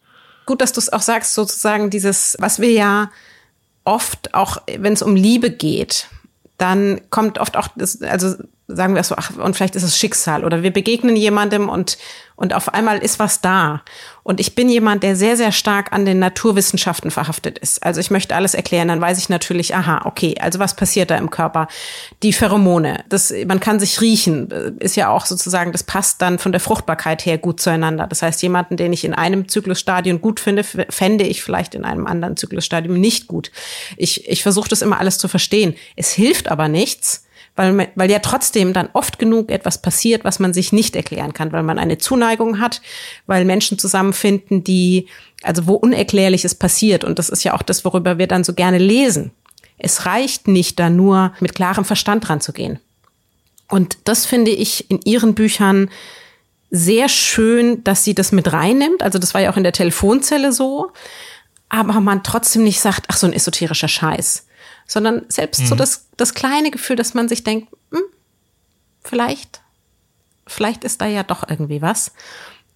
Gut, 0.46 0.60
dass 0.60 0.74
du 0.74 0.82
es 0.82 0.92
auch 0.92 1.02
sagst, 1.02 1.36
sozusagen 1.36 1.90
dieses, 1.90 2.36
was 2.38 2.60
wir 2.60 2.72
ja 2.72 3.12
oft 3.86 4.34
auch, 4.34 4.58
wenn 4.68 4.92
es 4.92 5.02
um 5.02 5.16
Liebe 5.16 5.52
geht, 5.52 6.10
dann 6.58 7.00
kommt 7.12 7.38
oft 7.38 7.56
auch 7.56 7.70
das, 7.78 8.02
also 8.02 8.36
sagen 8.68 8.96
wir 8.96 9.04
so, 9.04 9.16
ach, 9.18 9.32
und 9.38 9.56
vielleicht 9.56 9.78
ist 9.78 9.84
es 9.84 9.98
Schicksal 9.98 10.44
oder 10.44 10.62
wir 10.62 10.72
begegnen 10.72 11.16
jemandem 11.16 11.70
und, 11.70 11.98
und 12.36 12.54
auf 12.54 12.74
einmal 12.74 12.98
ist 12.98 13.18
was 13.18 13.40
da. 13.40 13.82
Und 14.24 14.42
ich 14.42 14.56
bin 14.56 14.68
jemand, 14.68 15.04
der 15.04 15.16
sehr, 15.16 15.38
sehr 15.38 15.54
stark 15.54 15.94
an 15.94 16.04
den 16.04 16.20
Naturwissenschaften 16.20 17.10
verhaftet 17.10 17.58
ist. 17.60 17.82
Also 17.82 18.02
ich 18.02 18.12
möchte 18.12 18.36
alles 18.36 18.54
erklären, 18.54 18.90
dann 18.90 19.00
weiß 19.00 19.20
ich 19.20 19.30
natürlich, 19.30 19.74
aha, 19.74 20.02
okay, 20.04 20.36
also 20.42 20.60
was 20.60 20.76
passiert 20.76 21.12
da 21.12 21.18
im 21.18 21.30
Körper? 21.30 21.70
Die 22.24 22.34
Pheromone, 22.34 23.06
das, 23.08 23.34
man 23.48 23.62
kann 23.62 23.80
sich 23.80 24.02
riechen, 24.02 24.50
ist 24.80 24.98
ja 24.98 25.10
auch 25.10 25.26
sozusagen, 25.26 25.72
das 25.72 25.84
passt 25.84 26.22
dann 26.22 26.38
von 26.38 26.52
der 26.52 26.60
Fruchtbarkeit 26.60 27.26
her 27.26 27.38
gut 27.38 27.62
zueinander. 27.62 28.06
Das 28.06 28.22
heißt, 28.22 28.42
jemanden, 28.42 28.76
den 28.76 28.92
ich 28.92 29.06
in 29.06 29.14
einem 29.14 29.48
Zyklusstadium 29.48 30.20
gut 30.20 30.42
finde, 30.42 30.66
fände 30.66 31.24
ich 31.24 31.42
vielleicht 31.42 31.74
in 31.74 31.86
einem 31.86 32.06
anderen 32.06 32.36
Zyklusstadium 32.36 33.00
nicht 33.00 33.28
gut. 33.28 33.50
Ich, 33.96 34.28
ich 34.28 34.44
versuche 34.44 34.68
das 34.68 34.82
immer 34.82 35.00
alles 35.00 35.20
zu 35.20 35.30
verstehen. 35.30 35.74
Es 35.96 36.12
hilft 36.12 36.52
aber 36.52 36.68
nichts, 36.68 37.27
weil, 37.58 37.90
weil 37.96 38.10
ja 38.10 38.20
trotzdem 38.20 38.72
dann 38.72 38.90
oft 38.94 39.20
genug 39.20 39.52
etwas 39.52 39.82
passiert, 39.82 40.24
was 40.24 40.40
man 40.40 40.54
sich 40.54 40.72
nicht 40.72 40.96
erklären 40.96 41.34
kann, 41.34 41.52
weil 41.52 41.64
man 41.64 41.80
eine 41.80 41.98
Zuneigung 41.98 42.60
hat, 42.60 42.82
weil 43.26 43.46
Menschen 43.46 43.80
zusammenfinden, 43.80 44.64
die, 44.64 45.08
also 45.42 45.68
wo 45.68 45.74
Unerklärliches 45.74 46.56
passiert. 46.56 47.04
Und 47.04 47.20
das 47.20 47.30
ist 47.30 47.44
ja 47.44 47.54
auch 47.54 47.64
das, 47.64 47.84
worüber 47.84 48.20
wir 48.20 48.28
dann 48.28 48.44
so 48.44 48.54
gerne 48.54 48.78
lesen. 48.78 49.32
Es 49.80 50.06
reicht 50.06 50.48
nicht, 50.48 50.80
da 50.80 50.90
nur 50.90 51.34
mit 51.40 51.56
klarem 51.56 51.84
Verstand 51.84 52.30
ranzugehen. 52.30 52.80
Und 53.70 53.98
das 54.06 54.26
finde 54.26 54.52
ich 54.52 54.90
in 54.90 55.02
ihren 55.04 55.36
Büchern 55.36 55.90
sehr 56.70 57.10
schön, 57.10 57.84
dass 57.84 58.04
sie 58.04 58.14
das 58.14 58.32
mit 58.32 58.54
reinnimmt. 58.54 59.02
Also 59.02 59.20
das 59.20 59.34
war 59.34 59.42
ja 59.42 59.52
auch 59.52 59.58
in 59.58 59.64
der 59.64 59.74
Telefonzelle 59.74 60.54
so. 60.54 60.92
Aber 61.70 62.00
man 62.00 62.24
trotzdem 62.24 62.64
nicht 62.64 62.80
sagt, 62.80 63.06
ach, 63.10 63.18
so 63.18 63.28
ein 63.28 63.34
esoterischer 63.34 63.88
Scheiß 63.88 64.47
sondern 64.88 65.26
selbst 65.28 65.62
mhm. 65.62 65.68
so 65.68 65.76
das, 65.76 66.08
das 66.16 66.34
kleine 66.34 66.72
Gefühl, 66.72 66.96
dass 66.96 67.14
man 67.14 67.28
sich 67.28 67.44
denkt, 67.44 67.68
hm, 67.92 68.02
vielleicht, 69.04 69.62
vielleicht 70.48 70.84
ist 70.84 71.02
da 71.02 71.06
ja 71.06 71.24
doch 71.24 71.48
irgendwie 71.48 71.82
was. 71.82 72.14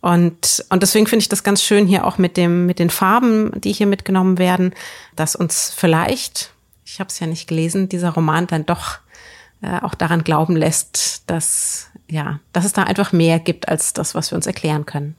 Und, 0.01 0.65
und 0.69 0.83
deswegen 0.83 1.07
finde 1.07 1.21
ich 1.21 1.29
das 1.29 1.43
ganz 1.43 1.63
schön 1.63 1.85
hier 1.85 2.05
auch 2.05 2.17
mit 2.17 2.35
dem, 2.35 2.65
mit 2.65 2.79
den 2.79 2.89
Farben, 2.89 3.51
die 3.61 3.71
hier 3.71 3.87
mitgenommen 3.87 4.39
werden, 4.39 4.73
dass 5.15 5.35
uns 5.35 5.71
vielleicht, 5.75 6.51
ich 6.85 6.99
habe 6.99 7.09
es 7.09 7.19
ja 7.19 7.27
nicht 7.27 7.47
gelesen, 7.47 7.87
dieser 7.87 8.09
Roman 8.09 8.47
dann 8.47 8.65
doch 8.65 8.97
äh, 9.61 9.79
auch 9.81 9.93
daran 9.93 10.23
glauben 10.23 10.55
lässt, 10.55 11.23
dass, 11.27 11.91
ja, 12.09 12.39
dass 12.51 12.65
es 12.65 12.73
da 12.73 12.83
einfach 12.83 13.11
mehr 13.11 13.39
gibt 13.39 13.69
als 13.69 13.93
das, 13.93 14.15
was 14.15 14.31
wir 14.31 14.35
uns 14.35 14.47
erklären 14.47 14.87
können. 14.87 15.15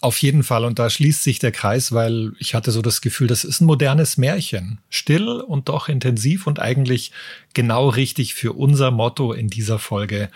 Auf 0.00 0.18
jeden 0.18 0.44
Fall. 0.44 0.64
Und 0.64 0.78
da 0.78 0.88
schließt 0.90 1.24
sich 1.24 1.40
der 1.40 1.50
Kreis, 1.50 1.92
weil 1.92 2.32
ich 2.38 2.54
hatte 2.54 2.70
so 2.70 2.82
das 2.82 3.00
Gefühl, 3.00 3.26
das 3.26 3.44
ist 3.44 3.60
ein 3.60 3.66
modernes 3.66 4.16
Märchen. 4.16 4.78
Still 4.90 5.28
und 5.28 5.68
doch 5.68 5.88
intensiv 5.88 6.46
und 6.46 6.60
eigentlich 6.60 7.10
genau 7.52 7.88
richtig 7.88 8.34
für 8.34 8.52
unser 8.52 8.90
Motto 8.92 9.32
in 9.32 9.48
dieser 9.48 9.78
Folge. 9.78 10.28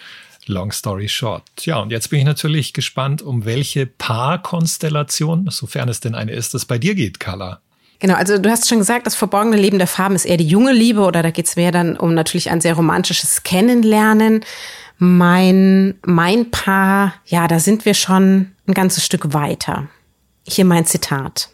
Long 0.46 0.72
story 0.72 1.08
short. 1.08 1.44
Ja, 1.60 1.78
und 1.78 1.92
jetzt 1.92 2.10
bin 2.10 2.18
ich 2.18 2.24
natürlich 2.24 2.72
gespannt, 2.72 3.22
um 3.22 3.44
welche 3.44 3.86
Paarkonstellation, 3.86 5.48
sofern 5.50 5.88
es 5.88 6.00
denn 6.00 6.16
eine 6.16 6.32
ist, 6.32 6.54
es 6.54 6.64
bei 6.64 6.78
dir 6.78 6.96
geht, 6.96 7.20
Carla. 7.20 7.60
Genau, 8.00 8.14
also 8.14 8.36
du 8.38 8.50
hast 8.50 8.68
schon 8.68 8.78
gesagt, 8.78 9.06
das 9.06 9.14
verborgene 9.14 9.56
Leben 9.56 9.78
der 9.78 9.86
Farben 9.86 10.16
ist 10.16 10.24
eher 10.24 10.36
die 10.36 10.48
junge 10.48 10.72
Liebe 10.72 11.02
oder 11.02 11.22
da 11.22 11.30
geht 11.30 11.46
es 11.46 11.54
mehr 11.54 11.70
dann 11.70 11.96
um 11.96 12.14
natürlich 12.14 12.50
ein 12.50 12.60
sehr 12.60 12.74
romantisches 12.74 13.44
Kennenlernen. 13.44 14.44
Mein, 14.98 15.94
mein 16.04 16.50
Paar, 16.50 17.14
ja, 17.26 17.46
da 17.46 17.60
sind 17.60 17.84
wir 17.84 17.94
schon 17.94 18.50
ein 18.66 18.74
ganzes 18.74 19.04
Stück 19.04 19.32
weiter. 19.32 19.88
Hier 20.46 20.64
mein 20.64 20.86
Zitat. 20.86 21.50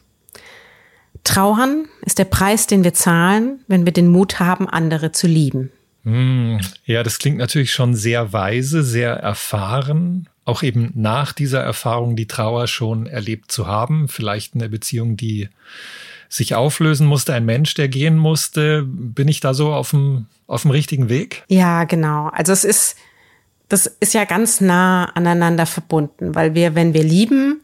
Trauern 1.24 1.86
ist 2.02 2.18
der 2.18 2.24
Preis, 2.24 2.66
den 2.66 2.84
wir 2.84 2.94
zahlen, 2.94 3.60
wenn 3.66 3.84
wir 3.84 3.92
den 3.92 4.08
Mut 4.08 4.40
haben, 4.40 4.68
andere 4.68 5.12
zu 5.12 5.26
lieben. 5.26 5.70
Hm, 6.04 6.60
ja, 6.84 7.02
das 7.02 7.18
klingt 7.18 7.38
natürlich 7.38 7.72
schon 7.72 7.94
sehr 7.94 8.32
weise, 8.32 8.82
sehr 8.82 9.14
erfahren. 9.14 10.28
Auch 10.44 10.62
eben 10.62 10.92
nach 10.94 11.32
dieser 11.32 11.60
Erfahrung 11.60 12.16
die 12.16 12.26
Trauer 12.26 12.66
schon 12.66 13.06
erlebt 13.06 13.52
zu 13.52 13.66
haben. 13.66 14.08
Vielleicht 14.08 14.54
eine 14.54 14.68
Beziehung, 14.68 15.16
die 15.16 15.48
sich 16.30 16.54
auflösen 16.54 17.06
musste, 17.06 17.34
ein 17.34 17.44
Mensch, 17.44 17.74
der 17.74 17.88
gehen 17.88 18.16
musste. 18.16 18.84
Bin 18.86 19.28
ich 19.28 19.40
da 19.40 19.52
so 19.52 19.72
auf 19.72 19.90
dem, 19.90 20.26
auf 20.46 20.62
dem 20.62 20.70
richtigen 20.70 21.08
Weg? 21.08 21.44
Ja, 21.48 21.84
genau. 21.84 22.28
Also 22.28 22.52
es 22.52 22.64
ist, 22.64 22.96
das 23.68 23.86
ist 23.86 24.14
ja 24.14 24.24
ganz 24.24 24.60
nah 24.60 25.06
aneinander 25.14 25.66
verbunden, 25.66 26.34
weil 26.34 26.54
wir, 26.54 26.74
wenn 26.74 26.94
wir 26.94 27.02
lieben 27.02 27.60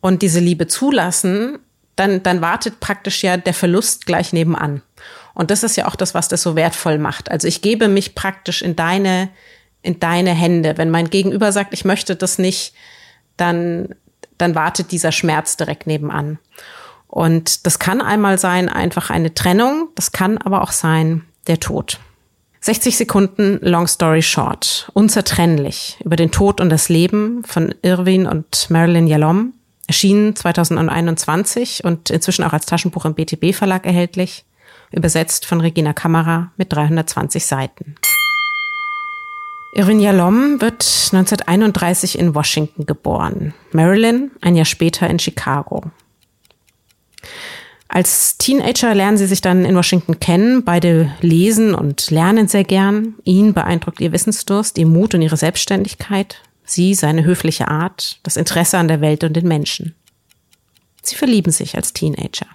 und 0.00 0.22
diese 0.22 0.40
Liebe 0.40 0.66
zulassen, 0.66 1.58
dann, 1.96 2.22
dann 2.22 2.40
wartet 2.40 2.80
praktisch 2.80 3.22
ja 3.22 3.36
der 3.36 3.54
Verlust 3.54 4.06
gleich 4.06 4.32
nebenan. 4.32 4.82
Und 5.34 5.50
das 5.50 5.62
ist 5.62 5.76
ja 5.76 5.86
auch 5.86 5.96
das, 5.96 6.14
was 6.14 6.28
das 6.28 6.42
so 6.42 6.56
wertvoll 6.56 6.98
macht. 6.98 7.30
Also 7.30 7.46
ich 7.46 7.62
gebe 7.62 7.88
mich 7.88 8.14
praktisch 8.14 8.62
in 8.62 8.74
deine, 8.74 9.28
in 9.82 10.00
deine 10.00 10.32
Hände. 10.32 10.76
Wenn 10.76 10.90
mein 10.90 11.10
Gegenüber 11.10 11.52
sagt, 11.52 11.74
ich 11.74 11.84
möchte 11.84 12.16
das 12.16 12.38
nicht, 12.38 12.74
dann, 13.36 13.94
dann 14.38 14.54
wartet 14.54 14.90
dieser 14.90 15.12
Schmerz 15.12 15.56
direkt 15.56 15.86
nebenan. 15.86 16.38
Und 17.06 17.66
das 17.66 17.78
kann 17.78 18.00
einmal 18.00 18.38
sein, 18.38 18.68
einfach 18.68 19.10
eine 19.10 19.34
Trennung. 19.34 19.88
Das 19.94 20.12
kann 20.12 20.38
aber 20.38 20.62
auch 20.62 20.72
sein, 20.72 21.24
der 21.46 21.60
Tod. 21.60 22.00
60 22.62 22.98
Sekunden 22.98 23.58
Long 23.62 23.86
Story 23.86 24.20
Short. 24.20 24.90
Unzertrennlich 24.92 25.96
über 26.04 26.16
den 26.16 26.30
Tod 26.30 26.60
und 26.60 26.68
das 26.68 26.90
Leben 26.90 27.42
von 27.44 27.74
Irwin 27.82 28.26
und 28.26 28.68
Marilyn 28.68 29.06
Yalom. 29.06 29.54
Erschienen 29.86 30.36
2021 30.36 31.84
und 31.84 32.10
inzwischen 32.10 32.44
auch 32.44 32.52
als 32.52 32.66
Taschenbuch 32.66 33.06
im 33.06 33.14
BTB 33.14 33.54
Verlag 33.54 33.86
erhältlich 33.86 34.44
übersetzt 34.92 35.46
von 35.46 35.60
Regina 35.60 35.92
Kammerer 35.92 36.52
mit 36.56 36.72
320 36.72 37.46
Seiten. 37.46 37.94
Irwin 39.72 40.00
Yalom 40.00 40.60
wird 40.60 40.82
1931 41.12 42.18
in 42.18 42.34
Washington 42.34 42.86
geboren, 42.86 43.54
Marilyn 43.72 44.32
ein 44.40 44.56
Jahr 44.56 44.64
später 44.64 45.08
in 45.08 45.18
Chicago. 45.18 45.84
Als 47.92 48.38
Teenager 48.38 48.94
lernen 48.94 49.18
sie 49.18 49.26
sich 49.26 49.40
dann 49.40 49.64
in 49.64 49.74
Washington 49.74 50.20
kennen. 50.20 50.64
Beide 50.64 51.12
lesen 51.22 51.74
und 51.74 52.12
lernen 52.12 52.46
sehr 52.46 52.62
gern. 52.62 53.14
Ihn 53.24 53.52
beeindruckt 53.52 54.00
ihr 54.00 54.12
Wissensdurst, 54.12 54.78
ihr 54.78 54.86
Mut 54.86 55.12
und 55.12 55.22
ihre 55.22 55.36
Selbstständigkeit. 55.36 56.40
Sie 56.64 56.94
seine 56.94 57.24
höfliche 57.24 57.66
Art, 57.66 58.20
das 58.22 58.36
Interesse 58.36 58.78
an 58.78 58.86
der 58.86 59.00
Welt 59.00 59.24
und 59.24 59.34
den 59.34 59.48
Menschen. 59.48 59.96
Sie 61.02 61.16
verlieben 61.16 61.50
sich 61.50 61.74
als 61.74 61.92
Teenager. 61.92 62.46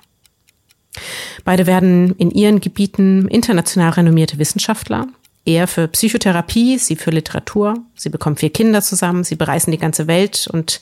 Beide 1.43 1.67
werden 1.67 2.15
in 2.15 2.31
ihren 2.31 2.61
Gebieten 2.61 3.27
international 3.27 3.91
renommierte 3.91 4.37
Wissenschaftler. 4.39 5.09
Er 5.43 5.67
für 5.67 5.89
Psychotherapie, 5.89 6.77
sie 6.77 6.95
für 6.95 7.11
Literatur. 7.11 7.73
Sie 7.95 8.09
bekommen 8.09 8.37
vier 8.37 8.51
Kinder 8.51 8.81
zusammen, 8.81 9.25
sie 9.25 9.35
bereisen 9.35 9.71
die 9.71 9.77
ganze 9.77 10.07
Welt 10.07 10.47
und 10.49 10.79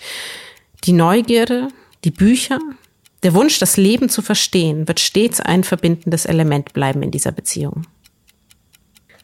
die 0.83 0.93
Neugierde, 0.93 1.69
die 2.03 2.11
Bücher, 2.11 2.59
der 3.23 3.33
Wunsch, 3.33 3.59
das 3.59 3.77
Leben 3.77 4.09
zu 4.09 4.21
verstehen, 4.21 4.87
wird 4.87 4.99
stets 4.99 5.39
ein 5.39 5.63
verbindendes 5.63 6.25
Element 6.25 6.73
bleiben 6.73 7.01
in 7.03 7.11
dieser 7.11 7.31
Beziehung. 7.31 7.87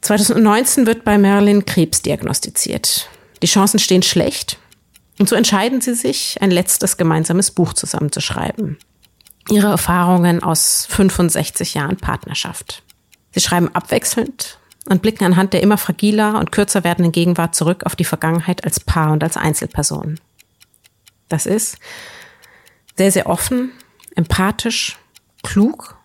2019 0.02 0.86
wird 0.86 1.04
bei 1.04 1.18
Marilyn 1.18 1.66
Krebs 1.66 2.02
diagnostiziert. 2.02 3.10
Die 3.42 3.48
Chancen 3.48 3.80
stehen 3.80 4.02
schlecht. 4.02 4.58
Und 5.20 5.28
so 5.28 5.36
entscheiden 5.36 5.82
sie 5.82 5.94
sich, 5.94 6.38
ein 6.40 6.52
letztes 6.52 6.96
gemeinsames 6.96 7.52
Buch 7.52 7.74
zusammenzuschreiben 7.74 8.78
ihre 9.52 9.68
Erfahrungen 9.68 10.44
aus 10.44 10.86
65 10.90 11.74
Jahren 11.74 11.98
Partnerschaft. 11.98 12.84
Sie 13.32 13.40
schreiben 13.40 13.74
abwechselnd 13.74 14.60
und 14.88 15.02
blicken 15.02 15.26
anhand 15.26 15.54
der 15.54 15.62
immer 15.62 15.78
fragiler 15.78 16.40
und 16.40 16.52
kürzer 16.52 16.84
werdenden 16.84 17.12
Gegenwart 17.12 17.56
zurück 17.56 17.86
auf 17.86 17.96
die 17.96 18.06
Vergangenheit 18.06 18.64
als 18.64 18.80
Paar 18.80 19.12
und 19.12 19.24
als 19.24 19.38
Einzelperson. 19.38 20.20
Das 21.28 21.46
ist 21.46 21.78
sehr, 22.98 23.12
sehr 23.12 23.28
offen, 23.28 23.72
empathisch, 24.20 24.98
klug, 25.44 25.98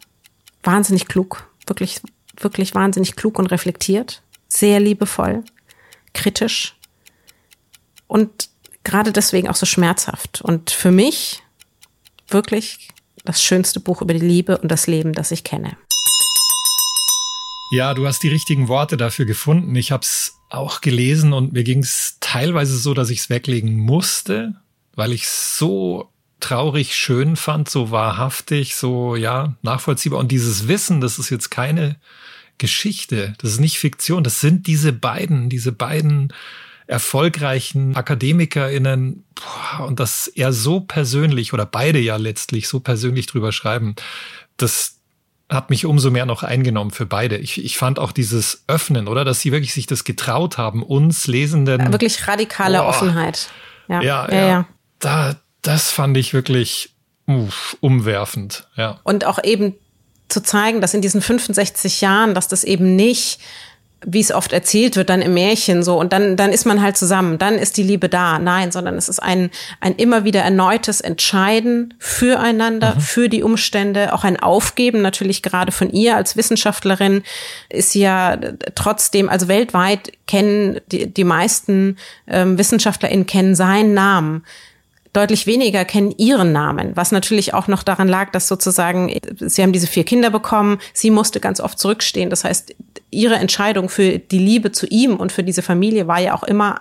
wahnsinnig 0.62 1.06
klug, 1.08 1.50
wirklich, 1.66 2.00
wirklich 2.38 2.72
wahnsinnig 2.72 3.16
klug 3.16 3.40
und 3.40 3.46
reflektiert, 3.46 4.22
sehr 4.46 4.78
liebevoll, 4.78 5.42
kritisch 6.12 6.76
und 8.06 8.50
gerade 8.84 9.10
deswegen 9.10 9.48
auch 9.48 9.56
so 9.56 9.66
schmerzhaft. 9.66 10.42
Und 10.42 10.70
für 10.70 10.92
mich 10.92 11.42
wirklich 12.28 12.90
das 13.24 13.42
schönste 13.42 13.80
Buch 13.80 14.00
über 14.00 14.14
die 14.14 14.20
Liebe 14.20 14.58
und 14.58 14.70
das 14.70 14.86
Leben, 14.86 15.12
das 15.12 15.32
ich 15.32 15.42
kenne. 15.42 15.76
Ja, 17.72 17.94
du 17.94 18.06
hast 18.06 18.22
die 18.22 18.28
richtigen 18.28 18.68
Worte 18.68 18.96
dafür 18.96 19.24
gefunden. 19.24 19.74
Ich 19.74 19.90
habe 19.90 20.04
es 20.04 20.36
auch 20.50 20.80
gelesen 20.80 21.32
und 21.32 21.52
mir 21.52 21.64
ging 21.64 21.80
es 21.80 22.18
teilweise 22.20 22.78
so, 22.78 22.94
dass 22.94 23.10
ich 23.10 23.18
es 23.18 23.30
weglegen 23.30 23.76
musste, 23.76 24.54
weil 24.94 25.12
ich 25.12 25.26
so 25.26 26.13
traurig 26.44 26.94
schön 26.94 27.36
fand, 27.36 27.70
so 27.70 27.90
wahrhaftig, 27.90 28.76
so 28.76 29.16
ja, 29.16 29.54
nachvollziehbar. 29.62 30.20
Und 30.20 30.30
dieses 30.30 30.68
Wissen, 30.68 31.00
das 31.00 31.18
ist 31.18 31.30
jetzt 31.30 31.50
keine 31.50 31.96
Geschichte, 32.58 33.34
das 33.38 33.52
ist 33.52 33.60
nicht 33.60 33.78
Fiktion, 33.78 34.22
das 34.22 34.40
sind 34.40 34.66
diese 34.66 34.92
beiden, 34.92 35.48
diese 35.48 35.72
beiden 35.72 36.32
erfolgreichen 36.86 37.96
AkademikerInnen 37.96 39.24
boah, 39.34 39.86
und 39.86 40.00
das 40.00 40.28
er 40.28 40.52
so 40.52 40.80
persönlich 40.80 41.54
oder 41.54 41.64
beide 41.64 41.98
ja 41.98 42.16
letztlich 42.16 42.68
so 42.68 42.78
persönlich 42.78 43.26
drüber 43.26 43.52
schreiben, 43.52 43.94
das 44.58 44.98
hat 45.48 45.70
mich 45.70 45.86
umso 45.86 46.10
mehr 46.10 46.26
noch 46.26 46.42
eingenommen 46.42 46.90
für 46.90 47.06
beide. 47.06 47.38
Ich, 47.38 47.64
ich 47.64 47.78
fand 47.78 47.98
auch 47.98 48.12
dieses 48.12 48.64
Öffnen, 48.66 49.08
oder? 49.08 49.24
Dass 49.24 49.40
sie 49.40 49.50
wirklich 49.50 49.72
sich 49.72 49.86
das 49.86 50.04
getraut 50.04 50.58
haben, 50.58 50.82
uns 50.82 51.26
Lesenden. 51.26 51.90
Wirklich 51.90 52.28
radikale 52.28 52.78
boah, 52.78 52.88
Offenheit. 52.88 53.48
Ja, 53.88 54.02
ja, 54.02 54.28
ja, 54.30 54.46
ja. 54.46 54.66
Da, 54.98 55.36
das 55.64 55.90
fand 55.90 56.16
ich 56.16 56.32
wirklich 56.32 56.94
uff, 57.26 57.76
umwerfend, 57.80 58.68
ja. 58.76 59.00
Und 59.02 59.24
auch 59.24 59.42
eben 59.42 59.74
zu 60.28 60.42
zeigen, 60.42 60.80
dass 60.80 60.94
in 60.94 61.02
diesen 61.02 61.20
65 61.20 62.00
Jahren, 62.00 62.34
dass 62.34 62.48
das 62.48 62.64
eben 62.64 62.96
nicht 62.96 63.40
wie 64.06 64.20
es 64.20 64.32
oft 64.32 64.52
erzählt 64.52 64.96
wird, 64.96 65.08
dann 65.08 65.22
im 65.22 65.34
Märchen 65.34 65.82
so 65.82 65.98
und 65.98 66.12
dann, 66.12 66.36
dann 66.36 66.52
ist 66.52 66.66
man 66.66 66.82
halt 66.82 66.96
zusammen, 66.96 67.38
dann 67.38 67.54
ist 67.54 67.76
die 67.76 67.82
Liebe 67.82 68.08
da. 68.08 68.38
Nein, 68.38 68.70
sondern 68.70 68.96
es 68.96 69.08
ist 69.08 69.20
ein, 69.20 69.50
ein 69.80 69.94
immer 69.96 70.24
wieder 70.24 70.40
erneutes 70.40 71.00
Entscheiden 71.00 71.94
füreinander, 71.98 72.96
mhm. 72.96 73.00
für 73.00 73.28
die 73.28 73.42
Umstände, 73.42 74.12
auch 74.12 74.24
ein 74.24 74.38
Aufgeben 74.38 75.02
natürlich 75.02 75.42
gerade 75.42 75.72
von 75.72 75.90
ihr 75.90 76.16
als 76.16 76.36
Wissenschaftlerin 76.36 77.22
ist 77.68 77.94
ja 77.94 78.38
trotzdem, 78.74 79.28
also 79.28 79.48
weltweit 79.48 80.12
kennen 80.26 80.80
die, 80.90 81.12
die 81.12 81.24
meisten 81.24 81.96
ähm, 82.26 82.58
WissenschaftlerInnen 82.58 83.26
kennen 83.26 83.54
seinen 83.54 83.94
Namen 83.94 84.44
deutlich 85.14 85.46
weniger 85.46 85.84
kennen 85.84 86.12
ihren 86.18 86.52
Namen, 86.52 86.96
was 86.96 87.12
natürlich 87.12 87.54
auch 87.54 87.68
noch 87.68 87.84
daran 87.84 88.08
lag, 88.08 88.32
dass 88.32 88.48
sozusagen, 88.48 89.16
sie 89.38 89.62
haben 89.62 89.72
diese 89.72 89.86
vier 89.86 90.04
Kinder 90.04 90.28
bekommen, 90.28 90.78
sie 90.92 91.10
musste 91.10 91.40
ganz 91.40 91.60
oft 91.60 91.78
zurückstehen. 91.78 92.30
Das 92.30 92.44
heißt, 92.44 92.74
ihre 93.10 93.36
Entscheidung 93.36 93.88
für 93.88 94.18
die 94.18 94.40
Liebe 94.40 94.72
zu 94.72 94.86
ihm 94.86 95.16
und 95.16 95.30
für 95.30 95.44
diese 95.44 95.62
Familie 95.62 96.08
war 96.08 96.18
ja 96.18 96.34
auch 96.34 96.42
immer 96.42 96.80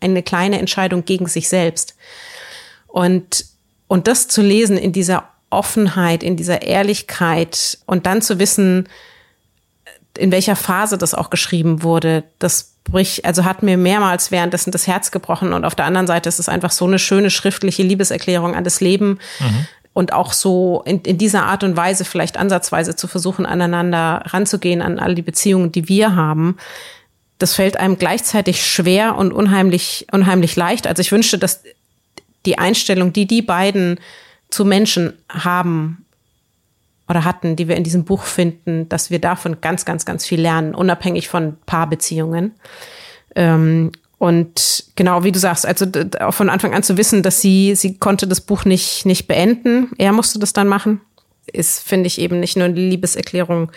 eine 0.00 0.22
kleine 0.22 0.60
Entscheidung 0.60 1.04
gegen 1.04 1.26
sich 1.26 1.48
selbst. 1.48 1.96
Und, 2.86 3.46
und 3.88 4.06
das 4.06 4.28
zu 4.28 4.42
lesen 4.42 4.78
in 4.78 4.92
dieser 4.92 5.28
Offenheit, 5.50 6.22
in 6.22 6.36
dieser 6.36 6.62
Ehrlichkeit 6.62 7.78
und 7.86 8.06
dann 8.06 8.22
zu 8.22 8.38
wissen, 8.38 8.88
in 10.16 10.30
welcher 10.30 10.56
Phase 10.56 10.98
das 10.98 11.14
auch 11.14 11.30
geschrieben 11.30 11.82
wurde, 11.82 12.22
das 12.38 12.71
bricht, 12.84 13.24
also 13.24 13.44
hat 13.44 13.62
mir 13.62 13.76
mehrmals 13.76 14.30
währenddessen 14.30 14.70
das 14.70 14.86
Herz 14.86 15.10
gebrochen 15.10 15.52
und 15.52 15.64
auf 15.64 15.74
der 15.74 15.86
anderen 15.86 16.06
Seite 16.06 16.28
ist 16.28 16.38
es 16.38 16.48
einfach 16.48 16.70
so 16.70 16.86
eine 16.86 16.98
schöne 16.98 17.30
schriftliche 17.30 17.82
Liebeserklärung 17.82 18.54
an 18.54 18.64
das 18.64 18.80
Leben. 18.80 19.18
Mhm. 19.40 19.66
Und 19.94 20.14
auch 20.14 20.32
so 20.32 20.82
in, 20.86 21.02
in 21.02 21.18
dieser 21.18 21.44
Art 21.44 21.64
und 21.64 21.76
Weise 21.76 22.06
vielleicht 22.06 22.38
ansatzweise 22.38 22.96
zu 22.96 23.08
versuchen, 23.08 23.44
aneinander 23.44 24.22
ranzugehen, 24.26 24.80
an 24.80 24.98
all 24.98 25.14
die 25.14 25.22
Beziehungen, 25.22 25.70
die 25.70 25.86
wir 25.86 26.16
haben. 26.16 26.56
Das 27.38 27.54
fällt 27.54 27.76
einem 27.76 27.98
gleichzeitig 27.98 28.64
schwer 28.64 29.16
und 29.16 29.34
unheimlich, 29.34 30.06
unheimlich 30.10 30.56
leicht. 30.56 30.86
Also 30.86 31.02
ich 31.02 31.12
wünschte, 31.12 31.38
dass 31.38 31.62
die 32.46 32.58
Einstellung, 32.58 33.12
die 33.12 33.26
die 33.26 33.42
beiden 33.42 34.00
zu 34.48 34.64
Menschen 34.64 35.12
haben 35.28 36.01
oder 37.12 37.24
hatten, 37.24 37.56
die 37.56 37.68
wir 37.68 37.76
in 37.76 37.84
diesem 37.84 38.04
Buch 38.04 38.24
finden, 38.24 38.88
dass 38.88 39.10
wir 39.10 39.18
davon 39.18 39.60
ganz, 39.60 39.84
ganz, 39.84 40.04
ganz 40.06 40.26
viel 40.26 40.40
lernen, 40.40 40.74
unabhängig 40.74 41.28
von 41.28 41.58
Paarbeziehungen. 41.66 42.52
Ähm, 43.36 43.92
und 44.18 44.84
genau, 44.96 45.24
wie 45.24 45.32
du 45.32 45.38
sagst, 45.38 45.66
also 45.66 45.84
auch 46.20 46.32
von 46.32 46.48
Anfang 46.48 46.72
an 46.74 46.82
zu 46.82 46.96
wissen, 46.96 47.22
dass 47.22 47.40
sie, 47.40 47.74
sie 47.74 47.98
konnte 47.98 48.26
das 48.26 48.40
Buch 48.40 48.64
nicht, 48.64 49.04
nicht 49.04 49.28
beenden. 49.28 49.90
Er 49.98 50.12
musste 50.12 50.38
das 50.38 50.52
dann 50.52 50.68
machen. 50.68 51.00
ist, 51.52 51.86
finde 51.86 52.06
ich, 52.06 52.18
eben 52.18 52.40
nicht 52.40 52.56
nur 52.56 52.66
eine 52.66 52.74
Liebeserklärung 52.74 53.70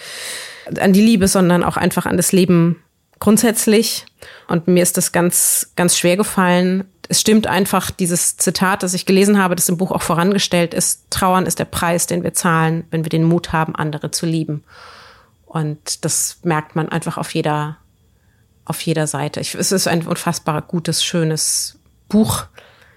an 0.79 0.93
die 0.93 1.01
Liebe, 1.01 1.27
sondern 1.27 1.63
auch 1.63 1.77
einfach 1.77 2.05
an 2.05 2.15
das 2.15 2.31
Leben 2.31 2.77
grundsätzlich. 3.19 4.05
Und 4.47 4.67
mir 4.67 4.83
ist 4.83 4.97
das 4.97 5.11
ganz, 5.11 5.71
ganz 5.75 5.97
schwer 5.97 6.15
gefallen. 6.15 6.85
Es 7.07 7.21
stimmt 7.21 7.47
einfach, 7.47 7.91
dieses 7.91 8.37
Zitat, 8.37 8.83
das 8.83 8.93
ich 8.93 9.05
gelesen 9.05 9.37
habe, 9.37 9.55
das 9.55 9.69
im 9.69 9.77
Buch 9.77 9.91
auch 9.91 10.01
vorangestellt 10.01 10.73
ist, 10.73 11.09
Trauern 11.09 11.45
ist 11.45 11.59
der 11.59 11.65
Preis, 11.65 12.07
den 12.07 12.23
wir 12.23 12.33
zahlen, 12.33 12.85
wenn 12.91 13.03
wir 13.05 13.09
den 13.09 13.23
Mut 13.23 13.53
haben, 13.53 13.75
andere 13.75 14.11
zu 14.11 14.25
lieben. 14.25 14.63
Und 15.45 16.03
das 16.03 16.39
merkt 16.43 16.75
man 16.75 16.89
einfach 16.89 17.17
auf 17.17 17.33
jeder, 17.33 17.77
auf 18.65 18.81
jeder 18.81 19.07
Seite. 19.07 19.39
Ich, 19.39 19.55
es 19.55 19.71
ist 19.71 19.87
ein 19.87 20.05
unfassbar 20.05 20.61
gutes, 20.61 21.03
schönes 21.03 21.79
Buch. 22.09 22.45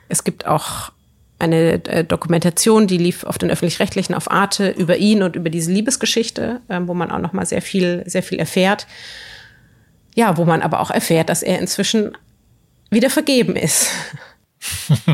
Es 0.08 0.24
gibt 0.24 0.46
auch 0.46 0.90
eine 1.38 1.84
äh, 1.86 2.04
Dokumentation, 2.04 2.86
die 2.86 2.98
lief 2.98 3.24
auf 3.24 3.38
den 3.38 3.50
öffentlich-rechtlichen 3.50 4.14
auf 4.14 4.30
Arte 4.30 4.70
über 4.70 4.96
ihn 4.96 5.22
und 5.22 5.36
über 5.36 5.50
diese 5.50 5.70
Liebesgeschichte, 5.70 6.60
äh, 6.68 6.80
wo 6.82 6.94
man 6.94 7.10
auch 7.10 7.20
noch 7.20 7.32
mal 7.32 7.46
sehr 7.46 7.62
viel, 7.62 8.02
sehr 8.06 8.22
viel 8.22 8.38
erfährt. 8.38 8.86
Ja, 10.14 10.36
wo 10.36 10.44
man 10.44 10.62
aber 10.62 10.80
auch 10.80 10.90
erfährt, 10.90 11.28
dass 11.28 11.42
er 11.42 11.60
inzwischen 11.60 12.16
wieder 12.90 13.10
vergeben 13.10 13.56
ist. 13.56 13.88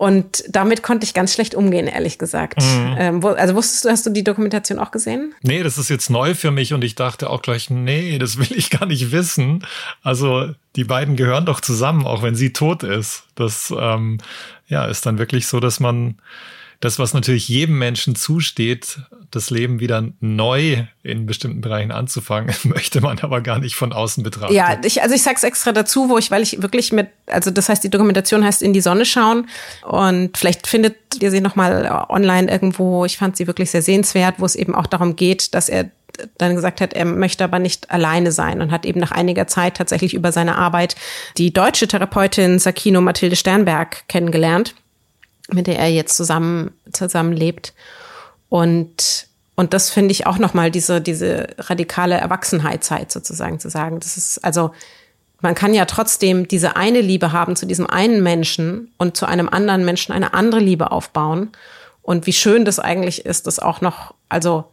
Und 0.00 0.44
damit 0.48 0.82
konnte 0.82 1.04
ich 1.04 1.12
ganz 1.12 1.34
schlecht 1.34 1.54
umgehen, 1.54 1.86
ehrlich 1.86 2.16
gesagt. 2.16 2.62
Mhm. 2.62 2.96
Ähm, 2.98 3.22
wo, 3.22 3.28
also 3.28 3.54
wusstest 3.54 3.84
du, 3.84 3.90
hast 3.90 4.06
du 4.06 4.10
die 4.10 4.24
Dokumentation 4.24 4.78
auch 4.78 4.92
gesehen? 4.92 5.34
Nee, 5.42 5.62
das 5.62 5.76
ist 5.76 5.90
jetzt 5.90 6.08
neu 6.08 6.34
für 6.34 6.50
mich 6.50 6.72
und 6.72 6.82
ich 6.82 6.94
dachte 6.94 7.28
auch 7.28 7.42
gleich, 7.42 7.68
nee, 7.68 8.18
das 8.18 8.38
will 8.38 8.56
ich 8.56 8.70
gar 8.70 8.86
nicht 8.86 9.12
wissen. 9.12 9.62
Also 10.02 10.54
die 10.74 10.84
beiden 10.84 11.16
gehören 11.16 11.44
doch 11.44 11.60
zusammen, 11.60 12.06
auch 12.06 12.22
wenn 12.22 12.34
sie 12.34 12.54
tot 12.54 12.82
ist. 12.82 13.24
Das 13.34 13.74
ähm, 13.78 14.16
ja, 14.68 14.86
ist 14.86 15.04
dann 15.04 15.18
wirklich 15.18 15.46
so, 15.46 15.60
dass 15.60 15.80
man 15.80 16.16
das, 16.80 16.98
was 16.98 17.12
natürlich 17.12 17.50
jedem 17.50 17.78
Menschen 17.78 18.16
zusteht, 18.16 19.00
das 19.30 19.50
Leben 19.50 19.80
wieder 19.80 20.08
neu 20.20 20.84
in 21.02 21.26
bestimmten 21.26 21.60
Bereichen 21.60 21.92
anzufangen, 21.92 22.54
möchte 22.64 23.00
man 23.00 23.18
aber 23.20 23.40
gar 23.40 23.58
nicht 23.58 23.74
von 23.74 23.92
außen 23.92 24.22
betrachten. 24.22 24.54
Ja, 24.54 24.78
ich, 24.84 25.02
also 25.02 25.14
ich 25.14 25.22
sag's 25.22 25.44
extra 25.44 25.72
dazu, 25.72 26.08
wo 26.08 26.18
ich, 26.18 26.30
weil 26.30 26.42
ich 26.42 26.62
wirklich 26.62 26.92
mit, 26.92 27.08
also 27.26 27.50
das 27.50 27.68
heißt, 27.68 27.82
die 27.84 27.90
Dokumentation 27.90 28.44
heißt 28.44 28.62
In 28.62 28.72
die 28.72 28.80
Sonne 28.80 29.04
schauen 29.04 29.48
und 29.82 30.36
vielleicht 30.36 30.66
findet 30.66 30.96
ihr 31.20 31.30
sie 31.30 31.40
nochmal 31.40 32.06
online 32.08 32.50
irgendwo. 32.50 33.04
Ich 33.04 33.18
fand 33.18 33.36
sie 33.36 33.46
wirklich 33.46 33.70
sehr 33.70 33.82
sehenswert, 33.82 34.36
wo 34.38 34.44
es 34.44 34.54
eben 34.54 34.74
auch 34.74 34.86
darum 34.86 35.16
geht, 35.16 35.54
dass 35.54 35.68
er 35.68 35.90
dann 36.36 36.54
gesagt 36.54 36.80
hat, 36.80 36.92
er 36.92 37.06
möchte 37.06 37.44
aber 37.44 37.58
nicht 37.58 37.90
alleine 37.90 38.32
sein 38.32 38.60
und 38.60 38.72
hat 38.72 38.84
eben 38.84 39.00
nach 39.00 39.12
einiger 39.12 39.46
Zeit 39.46 39.76
tatsächlich 39.76 40.12
über 40.12 40.32
seine 40.32 40.56
Arbeit 40.56 40.96
die 41.38 41.52
deutsche 41.52 41.88
Therapeutin 41.88 42.58
Sakino 42.58 43.00
Mathilde 43.00 43.36
Sternberg 43.36 44.06
kennengelernt 44.08 44.74
mit 45.54 45.66
der 45.66 45.78
er 45.78 45.88
jetzt 45.88 46.16
zusammen 46.16 46.72
zusammenlebt. 46.92 47.72
Und 48.50 49.30
und 49.60 49.74
das 49.74 49.90
finde 49.90 50.12
ich 50.12 50.26
auch 50.26 50.38
nochmal 50.38 50.70
diese, 50.70 51.02
diese 51.02 51.48
radikale 51.58 52.14
Erwachsenheitszeit 52.14 53.12
sozusagen 53.12 53.60
zu 53.60 53.68
sagen. 53.68 54.00
Das 54.00 54.16
ist, 54.16 54.42
also, 54.42 54.70
man 55.42 55.54
kann 55.54 55.74
ja 55.74 55.84
trotzdem 55.84 56.48
diese 56.48 56.76
eine 56.76 57.02
Liebe 57.02 57.32
haben 57.32 57.56
zu 57.56 57.66
diesem 57.66 57.86
einen 57.86 58.22
Menschen 58.22 58.90
und 58.96 59.18
zu 59.18 59.26
einem 59.26 59.50
anderen 59.50 59.84
Menschen 59.84 60.12
eine 60.12 60.32
andere 60.32 60.60
Liebe 60.60 60.92
aufbauen. 60.92 61.50
Und 62.00 62.26
wie 62.26 62.32
schön 62.32 62.64
das 62.64 62.78
eigentlich 62.78 63.26
ist, 63.26 63.46
dass 63.46 63.58
auch 63.58 63.82
noch, 63.82 64.14
also, 64.30 64.64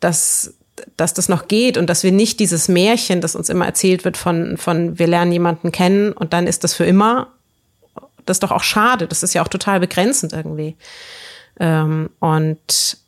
dass, 0.00 0.54
dass 0.96 1.14
das 1.14 1.28
noch 1.28 1.46
geht 1.46 1.78
und 1.78 1.88
dass 1.88 2.02
wir 2.02 2.10
nicht 2.10 2.40
dieses 2.40 2.66
Märchen, 2.66 3.20
das 3.20 3.36
uns 3.36 3.48
immer 3.48 3.66
erzählt 3.66 4.04
wird 4.04 4.16
von, 4.16 4.56
von 4.56 4.98
wir 4.98 5.06
lernen 5.06 5.30
jemanden 5.30 5.70
kennen 5.70 6.10
und 6.10 6.32
dann 6.32 6.48
ist 6.48 6.64
das 6.64 6.74
für 6.74 6.84
immer 6.84 7.28
das 8.26 8.36
ist 8.36 8.42
doch 8.42 8.50
auch 8.50 8.64
schade. 8.64 9.06
Das 9.06 9.22
ist 9.22 9.32
ja 9.34 9.42
auch 9.42 9.48
total 9.48 9.80
begrenzend 9.80 10.32
irgendwie. 10.32 10.76
Ähm, 11.58 12.10
und 12.20 12.98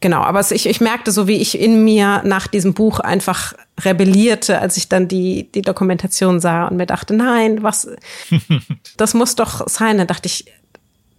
genau, 0.00 0.20
aber 0.20 0.40
ich, 0.50 0.66
ich 0.66 0.80
merkte 0.80 1.10
so, 1.10 1.26
wie 1.26 1.36
ich 1.36 1.58
in 1.58 1.84
mir 1.84 2.22
nach 2.24 2.46
diesem 2.46 2.74
Buch 2.74 3.00
einfach 3.00 3.54
rebellierte, 3.80 4.60
als 4.60 4.76
ich 4.76 4.88
dann 4.88 5.08
die, 5.08 5.50
die 5.52 5.62
Dokumentation 5.62 6.40
sah 6.40 6.66
und 6.68 6.76
mir 6.76 6.86
dachte, 6.86 7.14
nein, 7.14 7.62
was, 7.62 7.88
das 8.96 9.14
muss 9.14 9.34
doch 9.34 9.66
sein. 9.68 9.98
Dann 9.98 10.06
dachte 10.06 10.26
ich, 10.26 10.46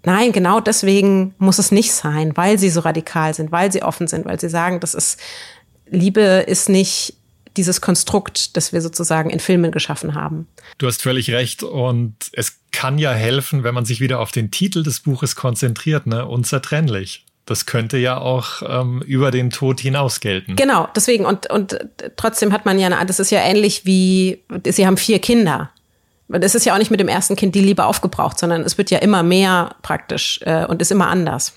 nein, 0.04 0.32
genau 0.32 0.60
deswegen 0.60 1.34
muss 1.38 1.60
es 1.60 1.72
nicht 1.72 1.94
sein, 1.94 2.36
weil 2.36 2.60
sie 2.60 2.70
so 2.70 2.82
radikal 2.82 3.34
sind, 3.34 3.52
weil 3.52 3.72
sie 3.72 3.84
offen 3.84 4.08
sind, 4.08 4.26
weil 4.26 4.40
sie 4.40 4.50
sagen, 4.50 4.80
das 4.80 4.94
ist, 4.94 5.20
Liebe 5.90 6.22
ist 6.22 6.70
nicht 6.70 7.16
dieses 7.58 7.82
Konstrukt, 7.82 8.56
das 8.58 8.74
wir 8.74 8.82
sozusagen 8.82 9.30
in 9.30 9.40
Filmen 9.40 9.72
geschaffen 9.72 10.16
haben. 10.16 10.48
Du 10.78 10.88
hast 10.88 11.02
völlig 11.02 11.32
recht 11.32 11.64
und 11.64 12.16
es 12.34 12.60
kann 12.72 12.98
ja 12.98 13.12
helfen, 13.12 13.64
wenn 13.64 13.74
man 13.74 13.86
sich 13.86 14.02
wieder 14.02 14.20
auf 14.20 14.32
den 14.32 14.52
Titel 14.52 14.84
des 14.84 15.02
Buches 15.02 15.36
konzentriert, 15.36 16.08
ne? 16.08 16.26
Unzertrennlich. 16.26 17.26
Das 17.46 17.66
könnte 17.66 17.98
ja 17.98 18.18
auch 18.20 18.62
ähm, 18.66 19.02
über 19.02 19.30
den 19.30 19.50
Tod 19.50 19.82
hinaus 19.82 20.22
gelten. 20.22 20.56
Genau, 20.56 20.88
deswegen. 20.96 21.26
Und, 21.26 21.50
und 21.50 21.78
trotzdem 22.16 22.54
hat 22.54 22.66
man 22.66 22.80
ja, 22.80 22.88
eine, 22.88 23.06
das 23.06 23.20
ist 23.20 23.32
ja 23.32 23.40
ähnlich 23.40 23.86
wie, 23.86 24.44
Sie 24.66 24.88
haben 24.88 24.96
vier 24.96 25.20
Kinder. 25.20 25.70
Es 26.30 26.56
ist 26.56 26.66
ja 26.66 26.74
auch 26.74 26.78
nicht 26.78 26.90
mit 26.90 27.00
dem 27.00 27.10
ersten 27.10 27.36
Kind 27.36 27.54
die 27.54 27.62
Liebe 27.62 27.86
aufgebraucht, 27.86 28.40
sondern 28.40 28.62
es 28.62 28.78
wird 28.78 28.90
ja 28.90 29.00
immer 29.00 29.24
mehr 29.24 29.76
praktisch 29.82 30.40
äh, 30.46 30.66
und 30.66 30.82
ist 30.82 30.92
immer 30.92 31.08
anders. 31.08 31.54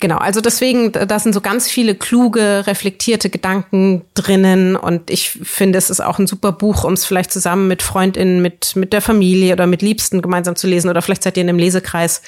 Genau, 0.00 0.18
also 0.18 0.40
deswegen, 0.40 0.92
da 0.92 1.18
sind 1.18 1.32
so 1.32 1.40
ganz 1.40 1.68
viele 1.68 1.94
kluge, 1.94 2.66
reflektierte 2.66 3.30
Gedanken 3.30 4.02
drinnen 4.14 4.76
und 4.76 5.10
ich 5.10 5.30
finde, 5.30 5.78
es 5.78 5.90
ist 5.90 6.00
auch 6.00 6.18
ein 6.18 6.26
super 6.26 6.52
Buch, 6.52 6.84
um 6.84 6.92
es 6.92 7.04
vielleicht 7.04 7.32
zusammen 7.32 7.66
mit 7.68 7.82
Freundinnen, 7.82 8.42
mit, 8.42 8.76
mit 8.76 8.92
der 8.92 9.00
Familie 9.02 9.54
oder 9.54 9.66
mit 9.66 9.82
Liebsten 9.82 10.22
gemeinsam 10.22 10.56
zu 10.56 10.66
lesen 10.66 10.88
oder 10.88 11.02
vielleicht 11.02 11.22
seid 11.22 11.36
ihr 11.36 11.42
in 11.42 11.48
einem 11.48 11.58
Lesekreis 11.58 12.22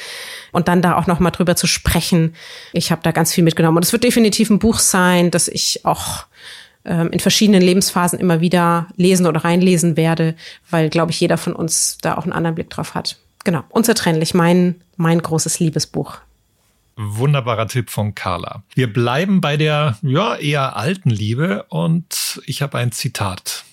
und 0.52 0.68
dann 0.68 0.82
da 0.82 0.96
auch 0.96 1.06
nochmal 1.06 1.32
drüber 1.32 1.54
zu 1.54 1.66
sprechen. 1.66 2.34
Ich 2.72 2.90
habe 2.90 3.02
da 3.04 3.12
ganz 3.12 3.32
viel 3.32 3.44
mitgenommen 3.44 3.76
und 3.76 3.84
es 3.84 3.92
wird 3.92 4.04
definitiv 4.04 4.50
ein 4.50 4.58
Buch 4.58 4.78
sein, 4.78 5.30
das 5.30 5.48
ich 5.48 5.84
auch 5.84 6.24
ähm, 6.88 7.10
in 7.10 7.20
verschiedenen 7.20 7.62
Lebensphasen 7.62 8.18
immer 8.18 8.40
wieder 8.40 8.88
lesen 8.96 9.26
oder 9.26 9.44
reinlesen 9.44 9.96
werde, 9.96 10.34
weil, 10.70 10.88
glaube 10.88 11.12
ich, 11.12 11.20
jeder 11.20 11.36
von 11.36 11.52
uns 11.52 11.98
da 12.00 12.16
auch 12.16 12.24
einen 12.24 12.32
anderen 12.32 12.54
Blick 12.54 12.70
drauf 12.70 12.94
hat. 12.94 13.18
Genau, 13.44 13.62
unzertrennlich, 13.68 14.34
mein, 14.34 14.76
mein 14.96 15.20
großes 15.20 15.60
Liebesbuch. 15.60 16.18
Wunderbarer 16.96 17.68
Tipp 17.68 17.90
von 17.90 18.14
Carla. 18.14 18.64
Wir 18.74 18.92
bleiben 18.92 19.40
bei 19.40 19.56
der 19.56 19.98
ja 20.02 20.34
eher 20.34 20.76
alten 20.76 21.10
Liebe 21.10 21.64
und 21.68 22.42
ich 22.46 22.60
habe 22.60 22.78
ein 22.78 22.90
Zitat. 22.90 23.64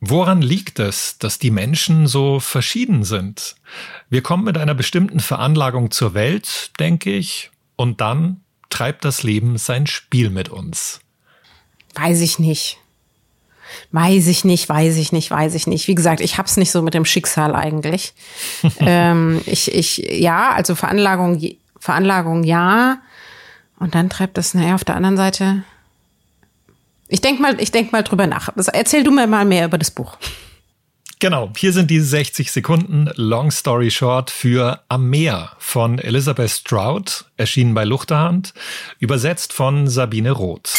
Woran 0.00 0.40
liegt 0.40 0.78
es, 0.78 1.18
dass 1.18 1.38
die 1.38 1.50
Menschen 1.50 2.06
so 2.06 2.40
verschieden 2.40 3.04
sind? 3.04 3.56
Wir 4.08 4.22
kommen 4.22 4.44
mit 4.44 4.56
einer 4.56 4.74
bestimmten 4.74 5.20
Veranlagung 5.20 5.90
zur 5.90 6.14
Welt, 6.14 6.70
denke 6.78 7.12
ich, 7.12 7.50
und 7.76 8.00
dann 8.00 8.40
treibt 8.70 9.04
das 9.04 9.22
Leben 9.22 9.58
sein 9.58 9.86
Spiel 9.86 10.30
mit 10.30 10.48
uns. 10.48 11.00
Weiß 11.94 12.20
ich 12.20 12.38
nicht. 12.38 12.78
Weiß 13.92 14.26
ich 14.26 14.44
nicht, 14.44 14.68
weiß 14.68 14.96
ich 14.96 15.12
nicht, 15.12 15.30
weiß 15.30 15.54
ich 15.54 15.66
nicht. 15.66 15.88
Wie 15.88 15.94
gesagt, 15.94 16.20
ich 16.20 16.38
hab's 16.38 16.56
nicht 16.56 16.70
so 16.70 16.82
mit 16.82 16.94
dem 16.94 17.04
Schicksal 17.04 17.54
eigentlich. 17.54 18.12
ähm, 18.80 19.40
ich, 19.46 19.72
ich, 19.74 19.98
ja, 19.98 20.50
also 20.50 20.74
Veranlagung, 20.74 21.40
Veranlagung 21.78 22.44
ja. 22.44 22.98
Und 23.78 23.94
dann 23.94 24.10
treibt 24.10 24.38
das, 24.38 24.54
naja, 24.54 24.74
auf 24.74 24.84
der 24.84 24.96
anderen 24.96 25.16
Seite. 25.16 25.64
Ich 27.08 27.20
denk 27.20 27.40
mal, 27.40 27.60
ich 27.60 27.70
denk 27.70 27.92
mal 27.92 28.02
drüber 28.02 28.26
nach. 28.26 28.50
Erzähl 28.72 29.04
du 29.04 29.10
mir 29.10 29.26
mal 29.26 29.44
mehr 29.44 29.66
über 29.66 29.78
das 29.78 29.90
Buch. 29.90 30.16
Genau, 31.20 31.50
hier 31.56 31.72
sind 31.72 31.90
die 31.90 32.00
60 32.00 32.50
Sekunden 32.50 33.08
Long 33.14 33.50
Story 33.50 33.90
Short 33.90 34.30
für 34.30 34.80
Am 34.88 35.08
Meer 35.08 35.52
von 35.58 35.98
Elizabeth 35.98 36.50
Stroud, 36.50 37.24
erschienen 37.36 37.72
bei 37.72 37.84
Luchterhand, 37.84 38.52
übersetzt 38.98 39.52
von 39.52 39.88
Sabine 39.88 40.32
Roth. 40.32 40.74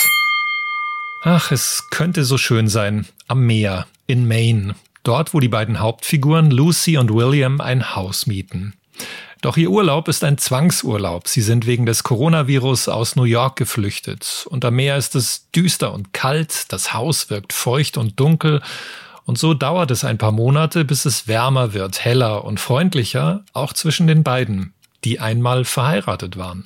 Ach, 1.28 1.52
es 1.52 1.88
könnte 1.90 2.24
so 2.24 2.38
schön 2.38 2.68
sein. 2.68 3.08
Am 3.28 3.48
Meer, 3.48 3.88
in 4.06 4.28
Maine. 4.28 4.76
Dort, 5.02 5.34
wo 5.34 5.40
die 5.40 5.48
beiden 5.48 5.80
Hauptfiguren 5.80 6.52
Lucy 6.52 7.00
und 7.00 7.12
William 7.12 7.62
ein 7.62 7.96
Haus 7.96 8.28
mieten. 8.28 8.76
Doch 9.42 9.58
ihr 9.58 9.72
Urlaub 9.72 10.08
ist 10.08 10.24
ein 10.24 10.38
Zwangsurlaub. 10.38 11.28
Sie 11.28 11.42
sind 11.42 11.66
wegen 11.66 11.88
des 11.88 12.04
Coronavirus 12.04 12.90
aus 12.90 13.16
New 13.16 13.24
York 13.24 13.56
geflüchtet. 13.56 14.46
Und 14.52 14.64
am 14.66 14.76
Meer 14.76 14.98
ist 14.98 15.16
es 15.16 15.50
düster 15.50 15.94
und 15.94 16.14
kalt, 16.14 16.72
das 16.72 16.94
Haus 16.94 17.32
wirkt 17.32 17.54
feucht 17.54 17.98
und 17.98 18.20
dunkel. 18.20 18.62
Und 19.24 19.40
so 19.40 19.56
dauert 19.56 19.90
es 19.90 20.04
ein 20.04 20.20
paar 20.20 20.32
Monate, 20.32 20.86
bis 20.86 21.06
es 21.06 21.28
wärmer 21.28 21.74
wird, 21.74 22.06
heller 22.06 22.46
und 22.46 22.60
freundlicher, 22.60 23.44
auch 23.52 23.74
zwischen 23.74 24.06
den 24.06 24.22
beiden, 24.22 24.76
die 25.04 25.20
einmal 25.20 25.66
verheiratet 25.66 26.38
waren. 26.38 26.66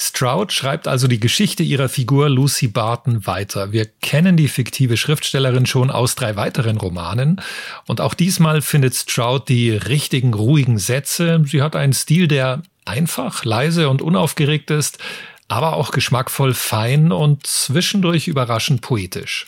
Stroud 0.00 0.52
schreibt 0.52 0.86
also 0.86 1.08
die 1.08 1.18
Geschichte 1.18 1.64
ihrer 1.64 1.88
Figur 1.88 2.28
Lucy 2.28 2.68
Barton 2.68 3.26
weiter. 3.26 3.72
Wir 3.72 3.86
kennen 3.86 4.36
die 4.36 4.46
fiktive 4.46 4.96
Schriftstellerin 4.96 5.66
schon 5.66 5.90
aus 5.90 6.14
drei 6.14 6.36
weiteren 6.36 6.76
Romanen 6.76 7.40
und 7.86 8.00
auch 8.00 8.14
diesmal 8.14 8.62
findet 8.62 8.94
Stroud 8.94 9.48
die 9.48 9.70
richtigen, 9.72 10.34
ruhigen 10.34 10.78
Sätze. 10.78 11.42
Sie 11.44 11.62
hat 11.62 11.74
einen 11.74 11.92
Stil, 11.92 12.28
der 12.28 12.62
einfach, 12.84 13.44
leise 13.44 13.88
und 13.88 14.00
unaufgeregt 14.00 14.70
ist, 14.70 14.98
aber 15.48 15.74
auch 15.74 15.90
geschmackvoll 15.90 16.54
fein 16.54 17.10
und 17.10 17.44
zwischendurch 17.44 18.28
überraschend 18.28 18.82
poetisch. 18.82 19.46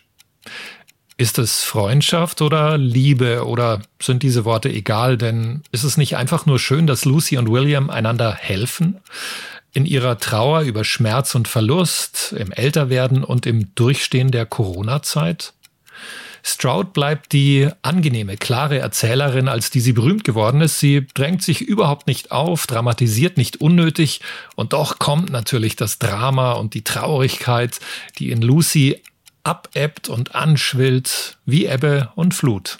Ist 1.16 1.38
es 1.38 1.62
Freundschaft 1.62 2.42
oder 2.42 2.76
Liebe 2.76 3.46
oder 3.46 3.82
sind 4.02 4.24
diese 4.24 4.44
Worte 4.44 4.68
egal? 4.68 5.16
Denn 5.16 5.62
ist 5.70 5.84
es 5.84 5.96
nicht 5.96 6.16
einfach 6.16 6.46
nur 6.46 6.58
schön, 6.58 6.88
dass 6.88 7.04
Lucy 7.04 7.36
und 7.36 7.50
William 7.50 7.88
einander 7.88 8.34
helfen? 8.34 8.96
In 9.72 9.87
ihrer 9.87 10.18
Trauer 10.18 10.62
über 10.62 10.85
Schmerz 10.85 11.35
und 11.35 11.48
Verlust, 11.48 12.35
im 12.37 12.52
Älterwerden 12.52 13.24
und 13.24 13.46
im 13.46 13.74
Durchstehen 13.74 14.30
der 14.30 14.46
Corona-Zeit? 14.46 15.52
Stroud 16.42 16.92
bleibt 16.92 17.33
die 17.33 17.68
angenehme, 17.83 18.37
klare 18.37 18.78
Erzählerin, 18.78 19.48
als 19.48 19.70
die 19.70 19.80
sie 19.80 19.92
berühmt 19.92 20.24
geworden 20.24 20.62
ist. 20.62 20.80
Sie 20.80 21.06
drängt 21.14 21.42
sich 21.42 21.61
überhaupt 21.61 22.06
nicht 22.06 22.33
auf, 22.33 22.66
dramatisiert 22.66 23.37
nicht 23.37 23.61
unnötig 23.61 24.20
und 24.56 24.72
doch 24.72 24.98
kommt 24.98 25.30
natürlich 25.30 25.76
das 25.76 25.98
Drama 25.98 26.52
und 26.52 26.74
die 26.74 26.85
Traurigkeit, 26.85 27.78
die 28.18 28.30
in 28.30 28.40
Lucy 28.40 29.02
abebbt 29.42 30.09
und 30.09 30.35
anschwillt 30.35 31.38
wie 31.44 31.66
Ebbe 31.66 32.11
und 32.14 32.35
Flut. 32.35 32.78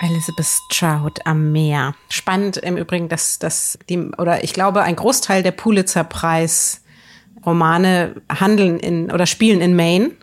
Elizabeth 0.00 0.46
Stroud 0.46 1.26
am 1.26 1.52
Meer. 1.52 1.94
Spannend 2.10 2.56
im 2.56 2.76
Übrigen, 2.76 3.08
dass 3.08 3.38
dass 3.38 3.78
die 3.88 3.98
oder 3.98 4.42
ich 4.44 4.52
glaube 4.52 4.82
ein 4.82 4.96
Großteil 4.96 5.42
der 5.42 5.52
Pulitzer 5.52 6.04
Preis 6.04 6.82
Romane 7.44 8.16
handeln 8.28 8.78
in 8.78 9.10
oder 9.10 9.26
spielen 9.26 9.60
in 9.60 9.76
Maine. 9.76 10.12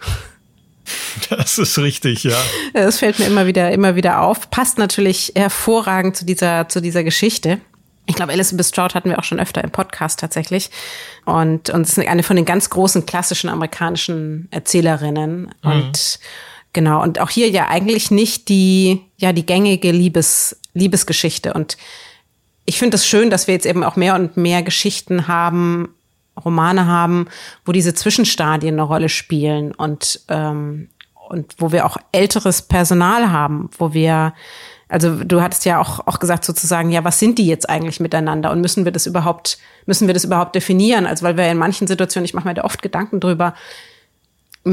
Das 1.29 1.57
ist 1.57 1.77
richtig, 1.79 2.23
ja. 2.23 2.37
Das 2.73 2.99
fällt 2.99 3.19
mir 3.19 3.25
immer 3.25 3.45
wieder, 3.45 3.71
immer 3.71 3.97
wieder 3.97 4.21
auf. 4.21 4.49
Passt 4.49 4.77
natürlich 4.77 5.33
hervorragend 5.35 6.15
zu 6.15 6.23
dieser, 6.23 6.69
zu 6.69 6.79
dieser 6.79 7.03
Geschichte. 7.03 7.59
Ich 8.05 8.15
glaube, 8.15 8.31
Elizabeth 8.31 8.67
Stroud 8.67 8.95
hatten 8.95 9.09
wir 9.09 9.19
auch 9.19 9.25
schon 9.25 9.39
öfter 9.39 9.61
im 9.61 9.71
Podcast 9.71 10.21
tatsächlich. 10.21 10.69
Und, 11.25 11.69
und 11.69 11.81
ist 11.81 11.99
eine 11.99 12.23
von 12.23 12.37
den 12.37 12.45
ganz 12.45 12.69
großen 12.69 13.05
klassischen 13.05 13.49
amerikanischen 13.49 14.47
Erzählerinnen. 14.51 15.53
Mhm. 15.61 15.69
Und 15.69 16.19
genau, 16.73 17.01
und 17.01 17.19
auch 17.19 17.29
hier 17.29 17.49
ja 17.49 17.67
eigentlich 17.67 18.11
nicht 18.11 18.49
die, 18.49 19.01
ja, 19.17 19.33
die 19.33 19.45
gängige 19.45 19.91
Liebes, 19.91 20.59
Liebesgeschichte. 20.73 21.53
Und 21.53 21.77
ich 22.65 22.77
finde 22.77 22.95
es 22.95 23.01
das 23.01 23.07
schön, 23.07 23.29
dass 23.29 23.47
wir 23.47 23.53
jetzt 23.53 23.65
eben 23.65 23.83
auch 23.83 23.95
mehr 23.95 24.15
und 24.15 24.37
mehr 24.37 24.61
Geschichten 24.61 25.27
haben, 25.27 25.95
Romane 26.43 26.85
haben, 26.85 27.27
wo 27.65 27.71
diese 27.71 27.93
Zwischenstadien 27.93 28.75
eine 28.75 28.83
Rolle 28.83 29.09
spielen 29.09 29.73
und, 29.73 30.21
ähm, 30.29 30.89
und 31.29 31.55
wo 31.57 31.71
wir 31.71 31.85
auch 31.85 31.97
älteres 32.11 32.61
Personal 32.61 33.31
haben, 33.31 33.69
wo 33.77 33.93
wir, 33.93 34.33
also 34.87 35.15
du 35.23 35.41
hattest 35.41 35.65
ja 35.65 35.79
auch, 35.79 36.05
auch 36.07 36.19
gesagt 36.19 36.45
sozusagen, 36.45 36.91
ja, 36.91 37.03
was 37.03 37.19
sind 37.19 37.37
die 37.37 37.47
jetzt 37.47 37.69
eigentlich 37.69 37.99
miteinander 37.99 38.51
und 38.51 38.61
müssen 38.61 38.85
wir 38.85 38.91
das 38.91 39.07
überhaupt, 39.07 39.57
müssen 39.85 40.07
wir 40.07 40.13
das 40.13 40.25
überhaupt 40.25 40.55
definieren? 40.55 41.05
Also 41.05 41.25
weil 41.25 41.37
wir 41.37 41.49
in 41.49 41.57
manchen 41.57 41.87
Situationen, 41.87 42.25
ich 42.25 42.33
mache 42.33 42.47
mir 42.47 42.53
da 42.53 42.63
oft 42.63 42.81
Gedanken 42.81 43.19
drüber, 43.19 43.55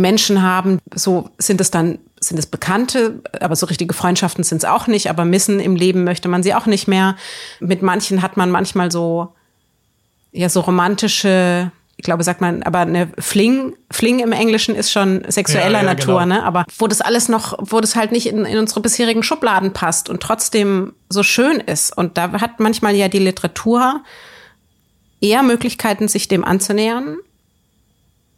Menschen 0.01 0.43
haben, 0.43 0.79
so 0.95 1.31
sind 1.39 1.61
es 1.61 1.71
dann, 1.71 1.99
sind 2.21 2.39
es 2.39 2.47
Bekannte, 2.47 3.21
aber 3.41 3.57
so 3.57 3.67
richtige 3.67 3.95
Freundschaften 3.95 4.45
sind 4.45 4.59
es 4.59 4.65
auch 4.65 4.87
nicht, 4.87 5.11
aber 5.11 5.25
missen 5.25 5.61
im 5.61 5.77
Leben 5.77 6.05
möchte 6.05 6.29
man 6.29 6.43
sie 6.43 6.55
auch 6.55 6.67
nicht 6.67 6.89
mehr. 6.89 7.17
Mit 7.61 7.83
manchen 7.83 8.23
hat 8.23 8.37
man 8.37 8.51
manchmal 8.51 8.91
so, 8.91 9.35
ja, 10.33 10.49
so 10.49 10.61
romantische, 10.61 11.71
ich 11.97 12.05
glaube, 12.05 12.25
sagt 12.25 12.41
man, 12.41 12.63
aber 12.63 12.81
eine 12.81 13.09
Fling, 13.19 13.77
Fling 13.91 14.19
im 14.19 14.33
Englischen 14.33 14.75
ist 14.75 14.91
schon 14.91 15.23
sexueller 15.29 15.81
ja, 15.81 15.85
ja, 15.85 15.95
Natur, 15.95 16.21
genau. 16.21 16.35
ne? 16.37 16.43
Aber 16.45 16.65
wo 16.79 16.89
das 16.89 17.01
alles 17.01 17.29
noch, 17.29 17.57
wo 17.61 17.81
das 17.81 17.95
halt 17.95 18.11
nicht 18.11 18.27
in, 18.27 18.45
in 18.45 18.59
unsere 18.59 18.81
bisherigen 18.81 19.23
Schubladen 19.23 19.73
passt 19.73 20.11
und 20.11 20.21
trotzdem 20.21 20.95
so 21.09 21.23
schön 21.23 21.61
ist. 21.61 21.97
Und 21.97 22.19
da 22.19 22.33
hat 22.41 22.59
manchmal 22.59 22.95
ja 22.97 23.09
die 23.09 23.21
Literatur 23.21 24.03
eher 25.21 25.43
Möglichkeiten, 25.43 26.09
sich 26.09 26.29
dem 26.29 26.45
anzunähern. 26.45 27.17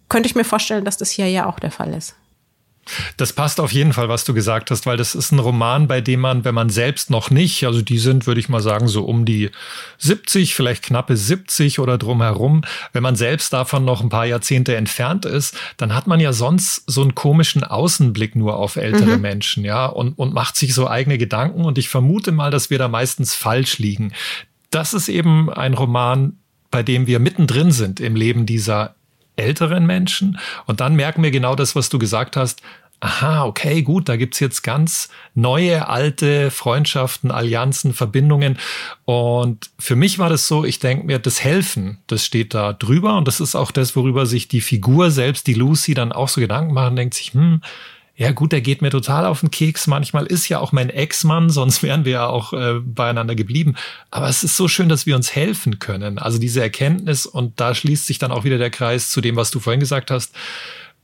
Könnte 0.08 0.28
ich 0.28 0.34
mir 0.34 0.44
vorstellen, 0.44 0.84
dass 0.84 0.96
das 0.96 1.10
hier 1.10 1.28
ja 1.28 1.46
auch 1.46 1.58
der 1.58 1.70
Fall 1.70 1.92
ist. 1.94 2.14
Das 3.16 3.32
passt 3.32 3.58
auf 3.58 3.72
jeden 3.72 3.92
Fall, 3.92 4.08
was 4.08 4.24
du 4.24 4.32
gesagt 4.32 4.70
hast, 4.70 4.86
weil 4.86 4.96
das 4.96 5.14
ist 5.14 5.32
ein 5.32 5.40
Roman, 5.40 5.88
bei 5.88 6.00
dem 6.00 6.20
man, 6.20 6.44
wenn 6.44 6.54
man 6.54 6.70
selbst 6.70 7.10
noch 7.10 7.30
nicht, 7.30 7.64
also 7.64 7.82
die 7.82 7.98
sind, 7.98 8.26
würde 8.26 8.40
ich 8.40 8.48
mal 8.48 8.62
sagen, 8.62 8.86
so 8.86 9.04
um 9.04 9.24
die 9.24 9.50
70, 9.98 10.54
vielleicht 10.54 10.84
knappe 10.84 11.16
70 11.16 11.80
oder 11.80 11.98
drumherum, 11.98 12.62
wenn 12.92 13.02
man 13.02 13.16
selbst 13.16 13.52
davon 13.52 13.84
noch 13.84 14.02
ein 14.02 14.08
paar 14.08 14.26
Jahrzehnte 14.26 14.76
entfernt 14.76 15.24
ist, 15.24 15.56
dann 15.76 15.94
hat 15.94 16.06
man 16.06 16.20
ja 16.20 16.32
sonst 16.32 16.84
so 16.86 17.02
einen 17.02 17.16
komischen 17.16 17.64
Außenblick 17.64 18.36
nur 18.36 18.56
auf 18.56 18.76
ältere 18.76 19.16
mhm. 19.16 19.22
Menschen, 19.22 19.64
ja, 19.64 19.86
und, 19.86 20.16
und 20.16 20.32
macht 20.32 20.56
sich 20.56 20.72
so 20.72 20.88
eigene 20.88 21.18
Gedanken. 21.18 21.64
Und 21.64 21.78
ich 21.78 21.88
vermute 21.88 22.30
mal, 22.30 22.52
dass 22.52 22.70
wir 22.70 22.78
da 22.78 22.86
meistens 22.86 23.34
falsch 23.34 23.78
liegen. 23.78 24.12
Das 24.70 24.94
ist 24.94 25.08
eben 25.08 25.50
ein 25.52 25.74
Roman, 25.74 26.38
bei 26.70 26.82
dem 26.82 27.06
wir 27.06 27.18
mittendrin 27.18 27.72
sind 27.72 27.98
im 27.98 28.14
Leben 28.14 28.46
dieser 28.46 28.94
älteren 29.36 29.86
Menschen. 29.86 30.38
Und 30.66 30.80
dann 30.80 30.96
merken 30.96 31.22
wir 31.22 31.30
genau 31.30 31.54
das, 31.54 31.76
was 31.76 31.88
du 31.88 31.98
gesagt 31.98 32.36
hast. 32.36 32.62
Aha, 32.98 33.44
okay, 33.44 33.82
gut, 33.82 34.08
da 34.08 34.16
gibt's 34.16 34.40
jetzt 34.40 34.62
ganz 34.62 35.10
neue, 35.34 35.86
alte 35.86 36.50
Freundschaften, 36.50 37.30
Allianzen, 37.30 37.92
Verbindungen. 37.92 38.58
Und 39.04 39.70
für 39.78 39.96
mich 39.96 40.18
war 40.18 40.30
das 40.30 40.48
so, 40.48 40.64
ich 40.64 40.78
denke 40.78 41.04
mir, 41.04 41.18
das 41.18 41.44
Helfen, 41.44 41.98
das 42.06 42.24
steht 42.24 42.54
da 42.54 42.72
drüber. 42.72 43.18
Und 43.18 43.28
das 43.28 43.40
ist 43.40 43.54
auch 43.54 43.70
das, 43.70 43.96
worüber 43.96 44.24
sich 44.24 44.48
die 44.48 44.62
Figur 44.62 45.10
selbst, 45.10 45.46
die 45.46 45.54
Lucy, 45.54 45.92
dann 45.92 46.12
auch 46.12 46.28
so 46.28 46.40
Gedanken 46.40 46.72
machen, 46.72 46.96
denkt 46.96 47.14
sich, 47.14 47.34
hm, 47.34 47.60
ja 48.16 48.32
gut, 48.32 48.52
der 48.52 48.62
geht 48.62 48.80
mir 48.80 48.90
total 48.90 49.26
auf 49.26 49.40
den 49.40 49.50
Keks. 49.50 49.86
Manchmal 49.86 50.24
ist 50.24 50.48
ja 50.48 50.58
auch 50.58 50.72
mein 50.72 50.88
Ex-Mann, 50.88 51.50
sonst 51.50 51.82
wären 51.82 52.06
wir 52.06 52.12
ja 52.12 52.26
auch 52.26 52.54
äh, 52.54 52.80
beieinander 52.80 53.34
geblieben. 53.34 53.74
Aber 54.10 54.28
es 54.28 54.42
ist 54.42 54.56
so 54.56 54.68
schön, 54.68 54.88
dass 54.88 55.04
wir 55.04 55.16
uns 55.16 55.34
helfen 55.34 55.78
können. 55.78 56.18
Also 56.18 56.38
diese 56.38 56.62
Erkenntnis 56.62 57.26
und 57.26 57.60
da 57.60 57.74
schließt 57.74 58.06
sich 58.06 58.18
dann 58.18 58.32
auch 58.32 58.44
wieder 58.44 58.56
der 58.56 58.70
Kreis 58.70 59.10
zu 59.10 59.20
dem, 59.20 59.36
was 59.36 59.50
du 59.50 59.60
vorhin 59.60 59.80
gesagt 59.80 60.10
hast. 60.10 60.34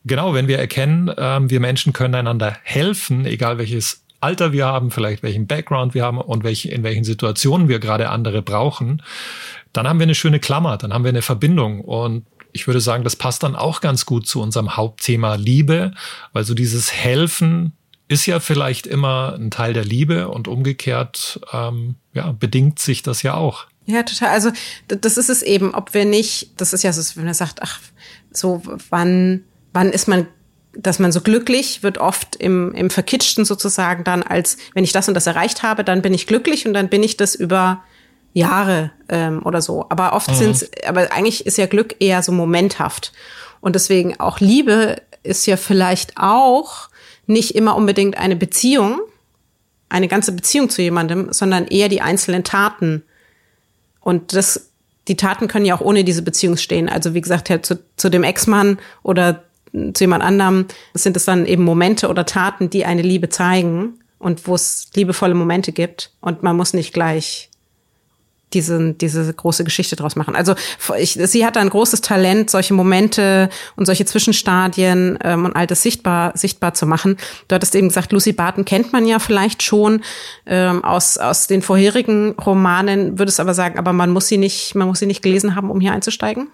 Genau, 0.04 0.32
wenn 0.32 0.48
wir 0.48 0.58
erkennen, 0.58 1.10
ähm, 1.18 1.50
wir 1.50 1.60
Menschen 1.60 1.92
können 1.92 2.14
einander 2.14 2.56
helfen, 2.62 3.26
egal 3.26 3.58
welches 3.58 4.02
Alter 4.22 4.52
wir 4.52 4.66
haben, 4.66 4.90
vielleicht 4.90 5.22
welchen 5.22 5.46
Background 5.46 5.94
wir 5.94 6.04
haben 6.04 6.18
und 6.18 6.44
welche, 6.44 6.70
in 6.70 6.82
welchen 6.82 7.04
Situationen 7.04 7.68
wir 7.68 7.78
gerade 7.78 8.08
andere 8.08 8.40
brauchen, 8.40 9.02
dann 9.72 9.88
haben 9.88 9.98
wir 9.98 10.04
eine 10.04 10.14
schöne 10.14 10.38
Klammer, 10.38 10.76
dann 10.76 10.94
haben 10.94 11.04
wir 11.04 11.10
eine 11.10 11.22
Verbindung 11.22 11.80
und 11.80 12.24
ich 12.52 12.66
würde 12.66 12.80
sagen, 12.80 13.04
das 13.04 13.16
passt 13.16 13.42
dann 13.42 13.56
auch 13.56 13.80
ganz 13.80 14.06
gut 14.06 14.26
zu 14.26 14.40
unserem 14.40 14.76
Hauptthema 14.76 15.34
Liebe, 15.36 15.92
weil 16.32 16.44
so 16.44 16.54
dieses 16.54 16.92
Helfen 16.92 17.72
ist 18.08 18.26
ja 18.26 18.40
vielleicht 18.40 18.86
immer 18.86 19.34
ein 19.38 19.50
Teil 19.50 19.72
der 19.72 19.84
Liebe 19.84 20.28
und 20.28 20.48
umgekehrt 20.48 21.40
ähm, 21.52 21.94
ja, 22.12 22.32
bedingt 22.32 22.78
sich 22.78 23.02
das 23.02 23.22
ja 23.22 23.34
auch. 23.34 23.66
Ja, 23.86 24.02
total. 24.02 24.28
Also 24.28 24.52
das 24.86 25.16
ist 25.16 25.30
es 25.30 25.42
eben, 25.42 25.74
ob 25.74 25.94
wir 25.94 26.04
nicht, 26.04 26.50
das 26.60 26.72
ist 26.72 26.84
ja 26.84 26.92
so, 26.92 27.16
wenn 27.16 27.24
man 27.24 27.34
sagt, 27.34 27.62
ach, 27.62 27.80
so 28.30 28.62
wann, 28.90 29.44
wann 29.72 29.90
ist 29.90 30.08
man 30.08 30.26
dass 30.74 30.98
man 30.98 31.12
so 31.12 31.20
glücklich 31.20 31.82
wird 31.82 31.98
oft 31.98 32.36
im, 32.36 32.72
im 32.72 32.88
Verkitschten 32.88 33.44
sozusagen 33.44 34.04
dann 34.04 34.22
als, 34.22 34.56
wenn 34.74 34.84
ich 34.84 34.92
das 34.92 35.06
und 35.06 35.14
das 35.14 35.26
erreicht 35.26 35.62
habe, 35.62 35.84
dann 35.84 36.00
bin 36.00 36.14
ich 36.14 36.26
glücklich 36.26 36.66
und 36.66 36.72
dann 36.72 36.88
bin 36.88 37.02
ich 37.02 37.16
das 37.16 37.34
über 37.34 37.82
Jahre 38.32 38.90
ähm, 39.08 39.42
oder 39.44 39.60
so. 39.60 39.86
Aber 39.88 40.14
oft 40.14 40.30
mhm. 40.30 40.34
sind's, 40.34 40.70
aber 40.86 41.12
eigentlich 41.12 41.46
ist 41.46 41.58
ja 41.58 41.66
Glück 41.66 41.96
eher 42.00 42.22
so 42.22 42.32
momenthaft. 42.32 43.12
Und 43.60 43.74
deswegen 43.74 44.18
auch 44.18 44.40
Liebe 44.40 44.96
ist 45.22 45.46
ja 45.46 45.56
vielleicht 45.56 46.16
auch 46.16 46.88
nicht 47.26 47.54
immer 47.54 47.76
unbedingt 47.76 48.16
eine 48.16 48.36
Beziehung, 48.36 49.00
eine 49.88 50.08
ganze 50.08 50.32
Beziehung 50.32 50.70
zu 50.70 50.82
jemandem, 50.82 51.32
sondern 51.32 51.66
eher 51.66 51.88
die 51.88 52.00
einzelnen 52.00 52.44
Taten. 52.44 53.02
Und 54.00 54.34
das, 54.34 54.70
die 55.06 55.16
Taten 55.16 55.48
können 55.48 55.66
ja 55.66 55.76
auch 55.76 55.80
ohne 55.80 56.02
diese 56.02 56.22
Beziehung 56.22 56.56
stehen. 56.56 56.88
Also 56.88 57.14
wie 57.14 57.20
gesagt, 57.20 57.48
ja, 57.48 57.62
zu, 57.62 57.78
zu 57.96 58.08
dem 58.08 58.24
Ex-Mann 58.24 58.78
oder 59.02 59.44
zu 59.72 60.04
jemand 60.04 60.22
anderem 60.22 60.66
sind 60.94 61.16
es 61.16 61.24
dann 61.24 61.46
eben 61.46 61.64
Momente 61.64 62.08
oder 62.08 62.26
Taten, 62.26 62.68
die 62.68 62.84
eine 62.84 63.02
Liebe 63.02 63.28
zeigen 63.28 64.00
und 64.18 64.46
wo 64.46 64.54
es 64.54 64.90
liebevolle 64.94 65.34
Momente 65.34 65.72
gibt. 65.72 66.12
Und 66.20 66.42
man 66.42 66.56
muss 66.56 66.74
nicht 66.74 66.92
gleich 66.92 67.50
diese, 68.54 68.92
diese 68.92 69.32
große 69.32 69.64
Geschichte 69.64 69.96
draus 69.96 70.16
machen. 70.16 70.36
Also 70.36 70.54
ich, 70.98 71.12
sie 71.12 71.46
hat 71.46 71.56
ein 71.56 71.68
großes 71.68 72.00
Talent, 72.00 72.50
solche 72.50 72.74
Momente 72.74 73.48
und 73.76 73.86
solche 73.86 74.04
Zwischenstadien 74.04 75.18
ähm, 75.22 75.44
und 75.44 75.56
all 75.56 75.66
das 75.66 75.82
sichtbar, 75.82 76.32
sichtbar 76.36 76.74
zu 76.74 76.86
machen. 76.86 77.16
Du 77.48 77.54
hattest 77.54 77.74
eben 77.74 77.88
gesagt, 77.88 78.12
Lucy 78.12 78.32
Barton 78.32 78.64
kennt 78.64 78.92
man 78.92 79.06
ja 79.06 79.18
vielleicht 79.18 79.62
schon 79.62 80.02
ähm, 80.46 80.84
aus, 80.84 81.18
aus 81.18 81.46
den 81.46 81.62
vorherigen 81.62 82.32
Romanen, 82.32 83.18
würdest 83.18 83.40
aber 83.40 83.54
sagen, 83.54 83.78
aber 83.78 83.92
man 83.92 84.10
muss 84.10 84.28
sie 84.28 84.38
nicht, 84.38 84.74
man 84.74 84.88
muss 84.88 84.98
sie 84.98 85.06
nicht 85.06 85.22
gelesen 85.22 85.54
haben, 85.54 85.70
um 85.70 85.80
hier 85.80 85.92
einzusteigen? 85.92 86.48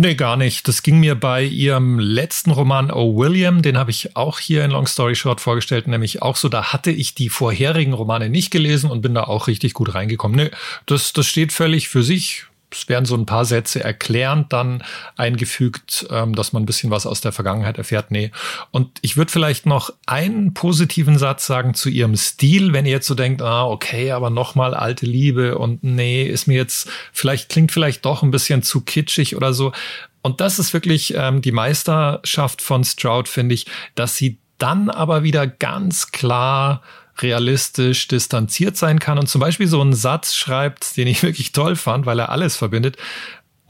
Nee, 0.00 0.14
gar 0.14 0.38
nicht. 0.38 0.66
Das 0.66 0.82
ging 0.82 0.98
mir 0.98 1.14
bei 1.14 1.42
ihrem 1.44 1.98
letzten 1.98 2.52
Roman 2.52 2.90
O. 2.90 3.18
William, 3.18 3.60
den 3.60 3.76
habe 3.76 3.90
ich 3.90 4.16
auch 4.16 4.38
hier 4.38 4.64
in 4.64 4.70
Long 4.70 4.86
Story 4.86 5.14
Short 5.14 5.42
vorgestellt, 5.42 5.88
nämlich 5.88 6.22
auch 6.22 6.36
so, 6.36 6.48
da 6.48 6.72
hatte 6.72 6.90
ich 6.90 7.14
die 7.14 7.28
vorherigen 7.28 7.92
Romane 7.92 8.30
nicht 8.30 8.50
gelesen 8.50 8.90
und 8.90 9.02
bin 9.02 9.12
da 9.12 9.24
auch 9.24 9.46
richtig 9.46 9.74
gut 9.74 9.94
reingekommen. 9.94 10.38
Nee, 10.38 10.50
das, 10.86 11.12
das 11.12 11.26
steht 11.26 11.52
völlig 11.52 11.90
für 11.90 12.02
sich 12.02 12.46
es 12.72 12.88
werden 12.88 13.04
so 13.04 13.16
ein 13.16 13.26
paar 13.26 13.44
Sätze 13.44 13.82
erklärend 13.82 14.52
dann 14.52 14.82
eingefügt, 15.16 16.06
ähm, 16.10 16.34
dass 16.34 16.52
man 16.52 16.62
ein 16.62 16.66
bisschen 16.66 16.90
was 16.90 17.06
aus 17.06 17.20
der 17.20 17.32
Vergangenheit 17.32 17.78
erfährt. 17.78 18.10
Nee. 18.10 18.30
Und 18.70 18.98
ich 19.02 19.16
würde 19.16 19.32
vielleicht 19.32 19.66
noch 19.66 19.92
einen 20.06 20.54
positiven 20.54 21.18
Satz 21.18 21.46
sagen 21.46 21.74
zu 21.74 21.88
ihrem 21.88 22.16
Stil, 22.16 22.72
wenn 22.72 22.86
ihr 22.86 22.92
jetzt 22.92 23.06
so 23.06 23.14
denkt, 23.14 23.42
ah, 23.42 23.66
okay, 23.66 24.12
aber 24.12 24.30
nochmal 24.30 24.74
alte 24.74 25.06
Liebe 25.06 25.58
und 25.58 25.82
nee, 25.82 26.24
ist 26.24 26.46
mir 26.46 26.56
jetzt, 26.56 26.88
vielleicht 27.12 27.48
klingt 27.48 27.72
vielleicht 27.72 28.04
doch 28.04 28.22
ein 28.22 28.30
bisschen 28.30 28.62
zu 28.62 28.82
kitschig 28.82 29.36
oder 29.36 29.52
so. 29.52 29.72
Und 30.22 30.40
das 30.40 30.58
ist 30.58 30.72
wirklich 30.72 31.14
ähm, 31.16 31.40
die 31.42 31.52
Meisterschaft 31.52 32.60
von 32.62 32.84
Stroud, 32.84 33.28
finde 33.28 33.54
ich, 33.54 33.66
dass 33.94 34.16
sie 34.16 34.38
dann 34.58 34.90
aber 34.90 35.22
wieder 35.22 35.46
ganz 35.46 36.12
klar 36.12 36.82
realistisch 37.22 38.08
distanziert 38.08 38.76
sein 38.76 38.98
kann 38.98 39.18
und 39.18 39.28
zum 39.28 39.40
Beispiel 39.40 39.66
so 39.66 39.80
einen 39.80 39.94
Satz 39.94 40.34
schreibt, 40.34 40.96
den 40.96 41.06
ich 41.06 41.22
wirklich 41.22 41.52
toll 41.52 41.76
fand, 41.76 42.06
weil 42.06 42.18
er 42.18 42.30
alles 42.30 42.56
verbindet 42.56 42.96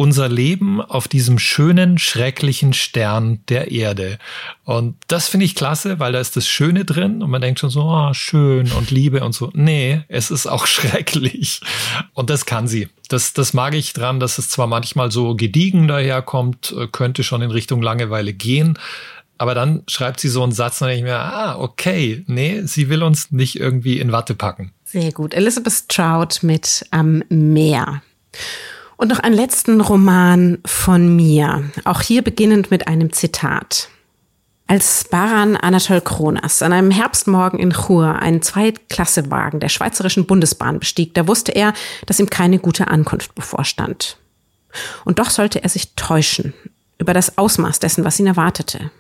unser 0.01 0.31
Leben 0.31 0.81
auf 0.81 1.09
diesem 1.09 1.39
schönen, 1.39 1.99
schrecklichen 1.99 2.73
Stern 2.73 3.41
der 3.51 3.71
Erde. 3.71 4.19
Und 4.65 4.97
das 5.09 5.29
finde 5.29 5.45
ich 5.45 5.55
klasse, 5.55 5.99
weil 5.99 6.13
da 6.13 6.21
ist 6.21 6.39
das 6.39 6.49
Schöne 6.49 6.87
drin 6.87 7.23
und 7.23 7.29
man 7.29 7.43
denkt 7.43 7.61
schon 7.61 7.69
so, 7.69 7.83
oh, 7.83 8.15
schön 8.15 8.73
und 8.73 8.91
Liebe 8.91 9.23
und 9.23 9.35
so. 9.35 9.51
Nee, 9.53 10.01
es 10.09 10.31
ist 10.31 10.47
auch 10.47 10.67
schrecklich. 10.67 11.61
Und 12.15 12.31
das 12.31 12.47
kann 12.47 12.67
sie. 12.67 12.89
Das, 13.11 13.35
das 13.35 13.53
mag 13.53 13.75
ich 13.75 13.93
dran, 13.93 14.21
dass 14.21 14.39
es 14.39 14.49
zwar 14.49 14.67
manchmal 14.67 15.11
so 15.11 15.35
gediegen 15.35 15.87
daherkommt, 15.87 16.75
äh, 16.79 16.87
könnte 16.87 17.23
schon 17.23 17.43
in 17.43 17.51
Richtung 17.51 17.83
Langeweile 17.83 18.33
gehen. 18.33 18.79
Aber 19.41 19.55
dann 19.55 19.85
schreibt 19.89 20.21
sie 20.21 20.29
so 20.29 20.43
einen 20.43 20.53
Satz 20.53 20.83
und 20.83 20.91
ich 20.91 21.01
mir, 21.01 21.19
ah, 21.19 21.59
okay, 21.59 22.23
nee, 22.27 22.61
sie 22.67 22.91
will 22.91 23.03
uns 23.03 23.31
nicht 23.31 23.59
irgendwie 23.59 23.99
in 23.99 24.13
Watte 24.13 24.35
packen. 24.35 24.75
Sehr 24.85 25.13
gut. 25.13 25.33
Elizabeth 25.33 25.89
Trout 25.89 26.43
mit 26.43 26.85
Am 26.91 27.25
Meer. 27.31 28.03
Und 28.99 29.09
noch 29.09 29.19
einen 29.19 29.35
letzten 29.35 29.81
Roman 29.81 30.59
von 30.67 31.17
mir, 31.17 31.65
auch 31.85 32.03
hier 32.03 32.21
beginnend 32.21 32.71
mit 32.71 32.87
einem 32.87 33.15
Zitat. 33.15 33.89
Als 34.67 35.05
Baran 35.05 35.57
Anatol 35.57 36.03
Kronas 36.03 36.61
an 36.61 36.75
einem 36.75 36.91
Herbstmorgen 36.91 37.59
in 37.59 37.73
Chur 37.73 38.17
einen 38.17 38.43
Zweitklassewagen 38.43 39.59
der 39.59 39.71
Schweizerischen 39.71 40.27
Bundesbahn 40.27 40.81
bestieg, 40.81 41.15
da 41.15 41.27
wusste 41.27 41.53
er, 41.53 41.73
dass 42.05 42.21
ihm 42.21 42.29
keine 42.29 42.59
gute 42.59 42.89
Ankunft 42.89 43.35
bevorstand. 43.35 44.19
Und 45.07 45.19
doch 45.19 45.31
sollte 45.31 45.63
er 45.63 45.71
sich 45.71 45.95
täuschen 45.95 46.53
über 46.99 47.15
das 47.15 47.39
Ausmaß 47.39 47.79
dessen, 47.79 48.05
was 48.05 48.21
ihn 48.21 48.27
erwartete. 48.27 48.91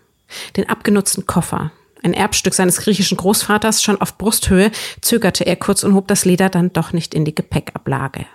Den 0.57 0.69
abgenutzten 0.69 1.27
Koffer, 1.27 1.73
ein 2.03 2.15
Erbstück 2.15 2.55
seines 2.55 2.79
griechischen 2.79 3.17
Großvaters, 3.17 3.83
schon 3.83 4.01
auf 4.01 4.17
Brusthöhe, 4.19 4.71
zögerte 5.01 5.47
er 5.47 5.57
kurz 5.57 5.83
und 5.83 5.95
hob 5.95 6.09
das 6.09 6.25
Leder 6.25 6.49
dann 6.49 6.73
doch 6.73 6.93
nicht 6.93 7.15
in 7.15 7.25
die 7.25 7.35
Gepäckablage. 7.35 8.27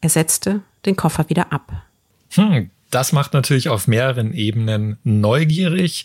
Er 0.00 0.08
setzte 0.08 0.60
den 0.86 0.96
Koffer 0.96 1.28
wieder 1.28 1.52
ab. 1.52 1.72
Hm, 2.34 2.70
das 2.90 3.12
macht 3.12 3.34
natürlich 3.34 3.68
auf 3.68 3.88
mehreren 3.88 4.32
Ebenen 4.32 4.98
neugierig. 5.04 6.04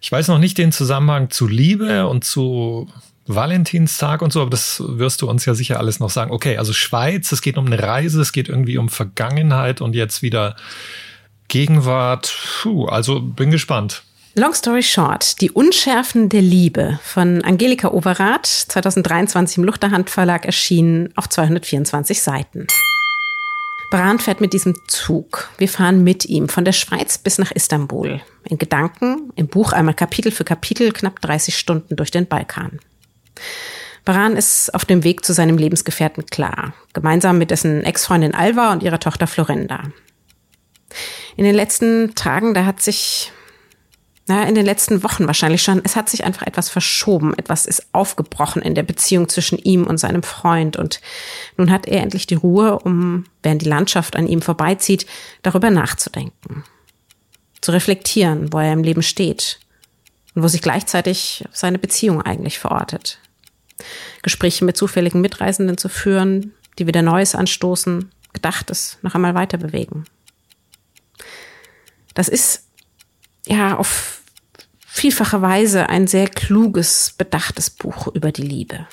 Ich 0.00 0.10
weiß 0.10 0.28
noch 0.28 0.38
nicht 0.38 0.58
den 0.58 0.72
Zusammenhang 0.72 1.30
zu 1.30 1.46
Liebe 1.46 2.08
und 2.08 2.24
zu 2.24 2.88
Valentinstag 3.26 4.20
und 4.20 4.32
so, 4.32 4.42
aber 4.42 4.50
das 4.50 4.82
wirst 4.86 5.22
du 5.22 5.28
uns 5.28 5.44
ja 5.46 5.54
sicher 5.54 5.78
alles 5.78 6.00
noch 6.00 6.10
sagen. 6.10 6.30
Okay, 6.30 6.58
also 6.58 6.72
Schweiz, 6.72 7.32
es 7.32 7.40
geht 7.40 7.56
um 7.56 7.66
eine 7.66 7.82
Reise, 7.82 8.20
es 8.20 8.32
geht 8.32 8.48
irgendwie 8.48 8.78
um 8.78 8.88
Vergangenheit 8.88 9.80
und 9.80 9.94
jetzt 9.94 10.22
wieder 10.22 10.56
Gegenwart. 11.48 12.34
Puh, 12.62 12.86
also 12.86 13.20
bin 13.20 13.50
gespannt. 13.50 14.02
Long 14.36 14.52
story 14.52 14.82
short, 14.82 15.40
die 15.40 15.52
Unschärfen 15.52 16.28
der 16.28 16.42
Liebe 16.42 16.98
von 17.04 17.42
Angelika 17.44 17.92
Overath, 17.92 18.46
2023 18.46 19.58
im 19.58 19.64
Luchterhand 19.64 20.10
Verlag 20.10 20.44
erschienen, 20.44 21.10
auf 21.14 21.28
224 21.28 22.20
Seiten. 22.20 22.66
Bran 23.92 24.18
fährt 24.18 24.40
mit 24.40 24.52
diesem 24.52 24.74
Zug. 24.88 25.50
Wir 25.56 25.68
fahren 25.68 26.02
mit 26.02 26.24
ihm 26.24 26.48
von 26.48 26.64
der 26.64 26.72
Schweiz 26.72 27.16
bis 27.16 27.38
nach 27.38 27.52
Istanbul. 27.52 28.20
In 28.42 28.58
Gedanken, 28.58 29.30
im 29.36 29.46
Buch 29.46 29.72
einmal 29.72 29.94
Kapitel 29.94 30.32
für 30.32 30.42
Kapitel, 30.42 30.90
knapp 30.90 31.20
30 31.20 31.56
Stunden 31.56 31.94
durch 31.94 32.10
den 32.10 32.26
Balkan. 32.26 32.80
Baran 34.04 34.36
ist 34.36 34.74
auf 34.74 34.84
dem 34.84 35.04
Weg 35.04 35.24
zu 35.24 35.32
seinem 35.32 35.58
Lebensgefährten 35.58 36.26
klar, 36.26 36.74
gemeinsam 36.92 37.38
mit 37.38 37.52
dessen 37.52 37.84
Ex-Freundin 37.84 38.34
Alva 38.34 38.72
und 38.72 38.82
ihrer 38.82 38.98
Tochter 38.98 39.28
Florenda. 39.28 39.84
In 41.36 41.44
den 41.44 41.54
letzten 41.54 42.16
Tagen, 42.16 42.52
da 42.52 42.64
hat 42.64 42.82
sich 42.82 43.30
na, 44.26 44.48
in 44.48 44.54
den 44.54 44.64
letzten 44.64 45.02
Wochen 45.02 45.26
wahrscheinlich 45.26 45.62
schon, 45.62 45.82
es 45.84 45.96
hat 45.96 46.08
sich 46.08 46.24
einfach 46.24 46.46
etwas 46.46 46.70
verschoben, 46.70 47.34
etwas 47.34 47.66
ist 47.66 47.86
aufgebrochen 47.92 48.62
in 48.62 48.74
der 48.74 48.82
Beziehung 48.82 49.28
zwischen 49.28 49.58
ihm 49.58 49.86
und 49.86 49.98
seinem 49.98 50.22
Freund. 50.22 50.78
Und 50.78 51.02
nun 51.58 51.70
hat 51.70 51.86
er 51.86 52.00
endlich 52.00 52.26
die 52.26 52.34
Ruhe, 52.34 52.78
um, 52.78 53.24
während 53.42 53.60
die 53.60 53.68
Landschaft 53.68 54.16
an 54.16 54.26
ihm 54.26 54.40
vorbeizieht, 54.40 55.04
darüber 55.42 55.70
nachzudenken, 55.70 56.64
zu 57.60 57.72
reflektieren, 57.72 58.50
wo 58.50 58.58
er 58.58 58.72
im 58.72 58.82
Leben 58.82 59.02
steht. 59.02 59.58
Und 60.34 60.42
wo 60.42 60.48
sich 60.48 60.62
gleichzeitig 60.62 61.44
seine 61.52 61.78
Beziehung 61.78 62.22
eigentlich 62.22 62.58
verortet. 62.58 63.18
Gespräche 64.22 64.64
mit 64.64 64.76
zufälligen 64.76 65.20
Mitreisenden 65.20 65.76
zu 65.76 65.88
führen, 65.88 66.54
die 66.78 66.86
wieder 66.86 67.02
Neues 67.02 67.34
anstoßen, 67.34 68.10
Gedachtes 68.32 68.98
noch 69.02 69.14
einmal 69.14 69.34
weiter 69.34 69.58
bewegen. 69.58 70.06
Das 72.14 72.28
ist 72.28 72.64
ja 73.46 73.76
auf 73.76 74.13
vielfache 74.94 75.42
Weise 75.42 75.88
ein 75.88 76.06
sehr 76.06 76.28
kluges, 76.28 77.14
bedachtes 77.18 77.68
Buch 77.68 78.06
über 78.14 78.30
die 78.30 78.42
Liebe. 78.42 78.86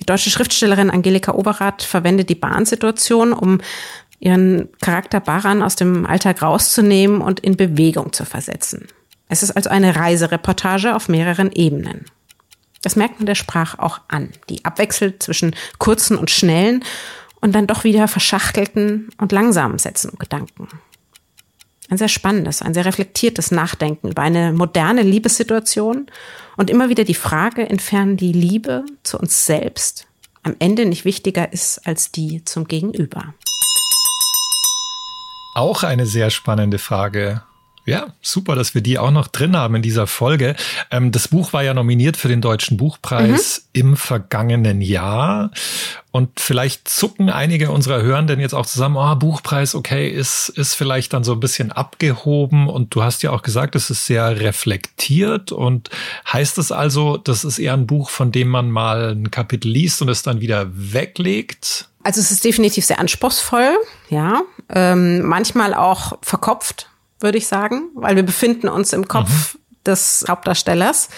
Die 0.00 0.04
deutsche 0.04 0.30
Schriftstellerin 0.30 0.90
Angelika 0.90 1.32
Overath 1.32 1.82
verwendet 1.82 2.28
die 2.28 2.34
Bahnsituation, 2.34 3.32
um 3.32 3.60
ihren 4.18 4.68
Charakter 4.80 5.20
Baran 5.20 5.62
aus 5.62 5.76
dem 5.76 6.06
Alltag 6.06 6.42
rauszunehmen 6.42 7.20
und 7.20 7.38
in 7.38 7.56
Bewegung 7.56 8.12
zu 8.12 8.24
versetzen. 8.24 8.88
Es 9.28 9.44
ist 9.44 9.52
also 9.52 9.70
eine 9.70 9.94
Reisereportage 9.94 10.96
auf 10.96 11.08
mehreren 11.08 11.52
Ebenen. 11.52 12.06
Das 12.82 12.96
merkt 12.96 13.20
man 13.20 13.26
der 13.26 13.36
Sprache 13.36 13.80
auch 13.80 14.00
an, 14.08 14.30
die 14.50 14.64
abwechselt 14.64 15.22
zwischen 15.22 15.54
kurzen 15.78 16.18
und 16.18 16.32
schnellen 16.32 16.84
und 17.40 17.54
dann 17.54 17.68
doch 17.68 17.84
wieder 17.84 18.08
verschachtelten 18.08 19.08
und 19.18 19.30
langsamen 19.30 19.78
Sätzen 19.78 20.10
und 20.10 20.18
Gedanken 20.18 20.68
ein 21.90 21.98
sehr 21.98 22.08
spannendes, 22.08 22.62
ein 22.62 22.74
sehr 22.74 22.84
reflektiertes 22.84 23.50
Nachdenken 23.50 24.08
über 24.10 24.22
eine 24.22 24.52
moderne 24.52 25.02
Liebessituation 25.02 26.06
und 26.56 26.70
immer 26.70 26.88
wieder 26.88 27.04
die 27.04 27.14
Frage, 27.14 27.62
inwiefern 27.62 28.16
die 28.16 28.32
Liebe 28.32 28.84
zu 29.02 29.18
uns 29.18 29.46
selbst 29.46 30.06
am 30.42 30.56
Ende 30.58 30.86
nicht 30.86 31.04
wichtiger 31.04 31.52
ist 31.52 31.86
als 31.86 32.10
die 32.12 32.44
zum 32.44 32.66
Gegenüber. 32.66 33.34
Auch 35.54 35.82
eine 35.82 36.06
sehr 36.06 36.30
spannende 36.30 36.78
Frage. 36.78 37.42
Ja, 37.88 38.08
super, 38.20 38.54
dass 38.54 38.74
wir 38.74 38.82
die 38.82 38.98
auch 38.98 39.10
noch 39.10 39.28
drin 39.28 39.56
haben 39.56 39.76
in 39.76 39.80
dieser 39.80 40.06
Folge. 40.06 40.56
Ähm, 40.90 41.10
das 41.10 41.28
Buch 41.28 41.54
war 41.54 41.62
ja 41.62 41.72
nominiert 41.72 42.18
für 42.18 42.28
den 42.28 42.42
Deutschen 42.42 42.76
Buchpreis 42.76 43.62
mhm. 43.72 43.80
im 43.80 43.96
vergangenen 43.96 44.82
Jahr. 44.82 45.50
Und 46.10 46.38
vielleicht 46.38 46.86
zucken 46.86 47.30
einige 47.30 47.70
unserer 47.70 48.02
Hörenden 48.02 48.40
jetzt 48.40 48.52
auch 48.52 48.66
zusammen, 48.66 48.96
oh, 48.98 49.14
Buchpreis, 49.14 49.74
okay, 49.74 50.06
ist, 50.06 50.50
ist 50.50 50.74
vielleicht 50.74 51.14
dann 51.14 51.24
so 51.24 51.32
ein 51.32 51.40
bisschen 51.40 51.72
abgehoben. 51.72 52.68
Und 52.68 52.94
du 52.94 53.02
hast 53.02 53.22
ja 53.22 53.30
auch 53.30 53.40
gesagt, 53.40 53.74
es 53.74 53.88
ist 53.88 54.04
sehr 54.04 54.38
reflektiert. 54.38 55.50
Und 55.50 55.88
heißt 56.30 56.58
es 56.58 56.70
also, 56.70 57.16
das 57.16 57.42
ist 57.42 57.58
eher 57.58 57.72
ein 57.72 57.86
Buch, 57.86 58.10
von 58.10 58.32
dem 58.32 58.48
man 58.48 58.70
mal 58.70 59.12
ein 59.12 59.30
Kapitel 59.30 59.70
liest 59.70 60.02
und 60.02 60.10
es 60.10 60.22
dann 60.22 60.42
wieder 60.42 60.66
weglegt? 60.74 61.88
Also 62.02 62.20
es 62.20 62.30
ist 62.30 62.44
definitiv 62.44 62.84
sehr 62.84 62.98
anspruchsvoll, 62.98 63.78
ja. 64.10 64.42
Ähm, 64.68 65.22
manchmal 65.22 65.72
auch 65.72 66.18
verkopft 66.20 66.88
würde 67.20 67.38
ich 67.38 67.46
sagen, 67.46 67.90
weil 67.94 68.16
wir 68.16 68.22
befinden 68.22 68.68
uns 68.68 68.92
im 68.92 69.08
Kopf 69.08 69.54
mhm. 69.54 69.58
des 69.86 70.24
Hauptdarstellers. 70.28 71.08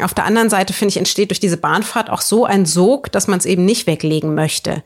Auf 0.00 0.14
der 0.14 0.24
anderen 0.24 0.50
Seite, 0.50 0.72
finde 0.72 0.90
ich, 0.90 0.96
entsteht 0.96 1.30
durch 1.30 1.40
diese 1.40 1.56
Bahnfahrt 1.56 2.10
auch 2.10 2.20
so 2.20 2.44
ein 2.44 2.66
Sog, 2.66 3.10
dass 3.12 3.26
man 3.26 3.38
es 3.38 3.46
eben 3.46 3.64
nicht 3.64 3.86
weglegen 3.86 4.34
möchte 4.34 4.82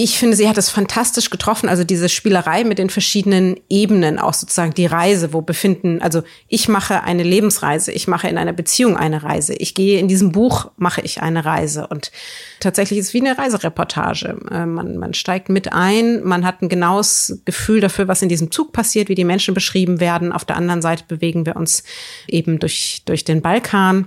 ich 0.00 0.16
finde, 0.16 0.36
sie 0.36 0.48
hat 0.48 0.56
es 0.56 0.70
fantastisch 0.70 1.28
getroffen. 1.28 1.68
Also 1.68 1.82
diese 1.82 2.08
Spielerei 2.08 2.62
mit 2.62 2.78
den 2.78 2.88
verschiedenen 2.88 3.58
Ebenen, 3.68 4.20
auch 4.20 4.32
sozusagen 4.32 4.72
die 4.72 4.86
Reise, 4.86 5.32
wo 5.32 5.42
befinden, 5.42 6.00
also 6.00 6.22
ich 6.46 6.68
mache 6.68 7.02
eine 7.02 7.24
Lebensreise, 7.24 7.90
ich 7.90 8.06
mache 8.06 8.28
in 8.28 8.38
einer 8.38 8.52
Beziehung 8.52 8.96
eine 8.96 9.24
Reise, 9.24 9.54
ich 9.54 9.74
gehe 9.74 9.98
in 9.98 10.06
diesem 10.06 10.30
Buch, 10.30 10.70
mache 10.76 11.00
ich 11.00 11.20
eine 11.20 11.44
Reise. 11.44 11.88
Und 11.88 12.12
tatsächlich 12.60 13.00
ist 13.00 13.08
es 13.08 13.14
wie 13.14 13.22
eine 13.22 13.36
Reisereportage. 13.36 14.38
Äh, 14.52 14.66
man, 14.66 14.98
man 14.98 15.14
steigt 15.14 15.48
mit 15.48 15.72
ein, 15.72 16.22
man 16.22 16.46
hat 16.46 16.62
ein 16.62 16.68
genaues 16.68 17.42
Gefühl 17.44 17.80
dafür, 17.80 18.06
was 18.06 18.22
in 18.22 18.28
diesem 18.28 18.52
Zug 18.52 18.72
passiert, 18.72 19.08
wie 19.08 19.16
die 19.16 19.24
Menschen 19.24 19.52
beschrieben 19.52 19.98
werden. 19.98 20.30
Auf 20.30 20.44
der 20.44 20.58
anderen 20.58 20.80
Seite 20.80 21.02
bewegen 21.08 21.44
wir 21.44 21.56
uns 21.56 21.82
eben 22.28 22.60
durch, 22.60 23.02
durch 23.04 23.24
den 23.24 23.42
Balkan. 23.42 24.06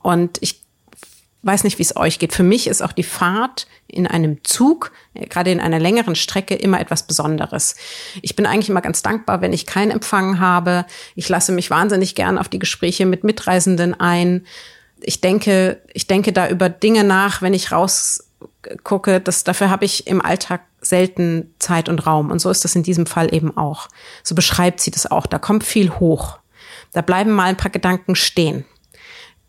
Und 0.00 0.38
ich 0.42 0.60
weiß 1.42 1.64
nicht, 1.64 1.78
wie 1.78 1.82
es 1.82 1.96
euch 1.96 2.18
geht. 2.18 2.32
Für 2.32 2.42
mich 2.42 2.66
ist 2.66 2.82
auch 2.82 2.92
die 2.92 3.04
Fahrt 3.04 3.68
in 3.86 4.06
einem 4.06 4.42
Zug, 4.44 4.92
äh, 5.14 5.26
gerade 5.26 5.50
in 5.50 5.60
einer 5.60 5.78
längeren 5.78 6.16
Strecke, 6.16 6.54
immer 6.54 6.80
etwas 6.80 7.04
Besonderes. 7.04 7.76
Ich 8.22 8.36
bin 8.36 8.46
eigentlich 8.46 8.68
immer 8.68 8.80
ganz 8.80 9.02
dankbar, 9.02 9.40
wenn 9.40 9.52
ich 9.52 9.66
keinen 9.66 9.90
Empfang 9.90 10.40
habe. 10.40 10.84
Ich 11.14 11.28
lasse 11.28 11.52
mich 11.52 11.70
wahnsinnig 11.70 12.14
gern 12.14 12.38
auf 12.38 12.48
die 12.48 12.58
Gespräche 12.58 13.06
mit 13.06 13.24
Mitreisenden 13.24 13.98
ein. 13.98 14.46
Ich 15.00 15.20
denke, 15.20 15.80
ich 15.92 16.06
denke 16.08 16.32
da 16.32 16.48
über 16.48 16.68
Dinge 16.68 17.04
nach, 17.04 17.40
wenn 17.40 17.54
ich 17.54 17.70
rausgucke. 17.70 19.20
Das, 19.20 19.44
dafür 19.44 19.70
habe 19.70 19.84
ich 19.84 20.08
im 20.08 20.20
Alltag 20.20 20.62
selten 20.80 21.54
Zeit 21.60 21.88
und 21.88 22.04
Raum. 22.06 22.30
Und 22.30 22.40
so 22.40 22.50
ist 22.50 22.64
das 22.64 22.74
in 22.74 22.82
diesem 22.82 23.06
Fall 23.06 23.32
eben 23.32 23.56
auch. 23.56 23.88
So 24.24 24.34
beschreibt 24.34 24.80
sie 24.80 24.90
das 24.90 25.08
auch. 25.08 25.26
Da 25.26 25.38
kommt 25.38 25.62
viel 25.62 25.90
hoch. 25.90 26.38
Da 26.92 27.00
bleiben 27.00 27.30
mal 27.30 27.44
ein 27.44 27.56
paar 27.56 27.70
Gedanken 27.70 28.16
stehen. 28.16 28.64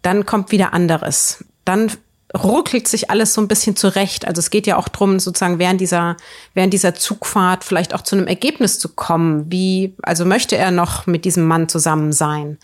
Dann 0.02 0.26
kommt 0.26 0.52
wieder 0.52 0.74
anderes 0.74 1.44
dann 1.70 1.92
ruckelt 2.38 2.88
sich 2.88 3.10
alles 3.10 3.34
so 3.34 3.42
ein 3.42 3.48
bisschen 3.48 3.76
zurecht. 3.76 4.28
Also 4.28 4.40
es 4.40 4.50
geht 4.50 4.68
ja 4.68 4.76
auch 4.76 4.90
drum, 4.90 5.20
sozusagen 5.20 5.58
während 5.58 5.82
dieser, 5.82 6.18
während 6.54 6.74
dieser 6.74 6.94
Zugfahrt 6.94 7.64
vielleicht 7.64 7.94
auch 7.94 8.02
zu 8.02 8.16
einem 8.16 8.28
Ergebnis 8.28 8.78
zu 8.78 8.90
kommen. 8.90 9.52
Wie, 9.52 9.96
also 10.04 10.26
möchte 10.26 10.58
er 10.58 10.72
noch 10.72 11.08
mit 11.08 11.26
diesem 11.26 11.48
Mann 11.48 11.70
zusammen 11.70 12.12
sein? 12.12 12.58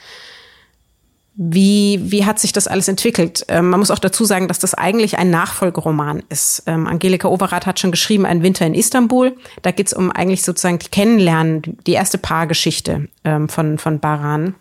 wie, 1.38 2.00
wie 2.02 2.26
hat 2.26 2.39
sich 2.39 2.54
das 2.54 2.68
alles 2.68 2.88
entwickelt? 2.88 3.46
Ähm, 3.50 3.70
man 3.70 3.80
muss 3.80 3.91
auch 3.91 4.00
dazu 4.00 4.24
sagen, 4.24 4.48
dass 4.48 4.60
das 4.60 4.74
eigentlich 4.74 5.18
ein 5.18 5.30
Nachfolgeroman 5.30 6.24
ist. 6.30 6.63
Ähm, 6.65 6.88
Angelika 6.88 7.28
Overath 7.28 7.65
hat 7.65 7.80
schon 7.80 7.91
geschrieben, 7.91 8.26
Ein 8.26 8.41
Winter 8.41 8.65
in 8.65 8.74
Istanbul. 8.74 9.36
Da 9.62 9.72
geht 9.72 9.88
es 9.88 9.94
um 9.94 10.12
eigentlich 10.12 10.44
sozusagen 10.44 10.80
die 10.80 10.88
Kennenlernen, 10.88 11.78
die 11.86 11.94
erste 11.94 12.18
Paargeschichte 12.18 13.10
ähm, 13.26 13.50
von, 13.50 13.78
von 13.78 14.00
Baran. 14.00 14.56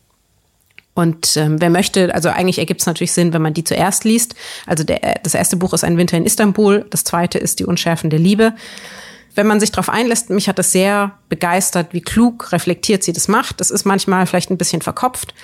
Und 0.95 1.37
ähm, 1.37 1.61
wer 1.61 1.71
möchte, 1.71 2.15
also 2.15 2.29
eigentlich 2.29 2.59
ergibt 2.59 2.81
es 2.81 2.87
natürlich 2.87 3.13
Sinn, 3.13 3.33
wenn 3.33 3.43
man 3.43 3.55
die 3.55 3.65
zuerst 3.65 4.05
liest. 4.05 4.35
Also 4.67 4.85
der, 4.85 5.21
das 5.23 5.35
erste 5.35 5.57
Buch 5.57 5.73
ist 5.73 5.83
Ein 5.83 5.99
Winter 5.99 6.17
in 6.17 6.25
Istanbul, 6.25 6.87
das 6.91 7.05
zweite 7.05 7.39
ist 7.39 7.59
Die 7.59 7.65
Unschärfen 7.65 8.11
der 8.11 8.21
Liebe. 8.21 8.55
Wenn 9.35 9.49
man 9.49 9.59
sich 9.59 9.73
darauf 9.73 9.89
einlässt, 9.89 10.31
mich 10.31 10.49
hat 10.49 10.61
das 10.61 10.71
sehr 10.71 11.19
begeistert, 11.29 11.93
wie 11.93 12.01
klug 12.01 12.53
reflektiert 12.53 13.03
sie 13.03 13.13
das 13.13 13.27
macht. 13.27 13.61
Das 13.61 13.73
ist 13.73 13.85
manchmal 13.85 14.27
vielleicht 14.27 14.51
ein 14.51 14.59
bisschen 14.59 14.81
verkopft 14.81 15.35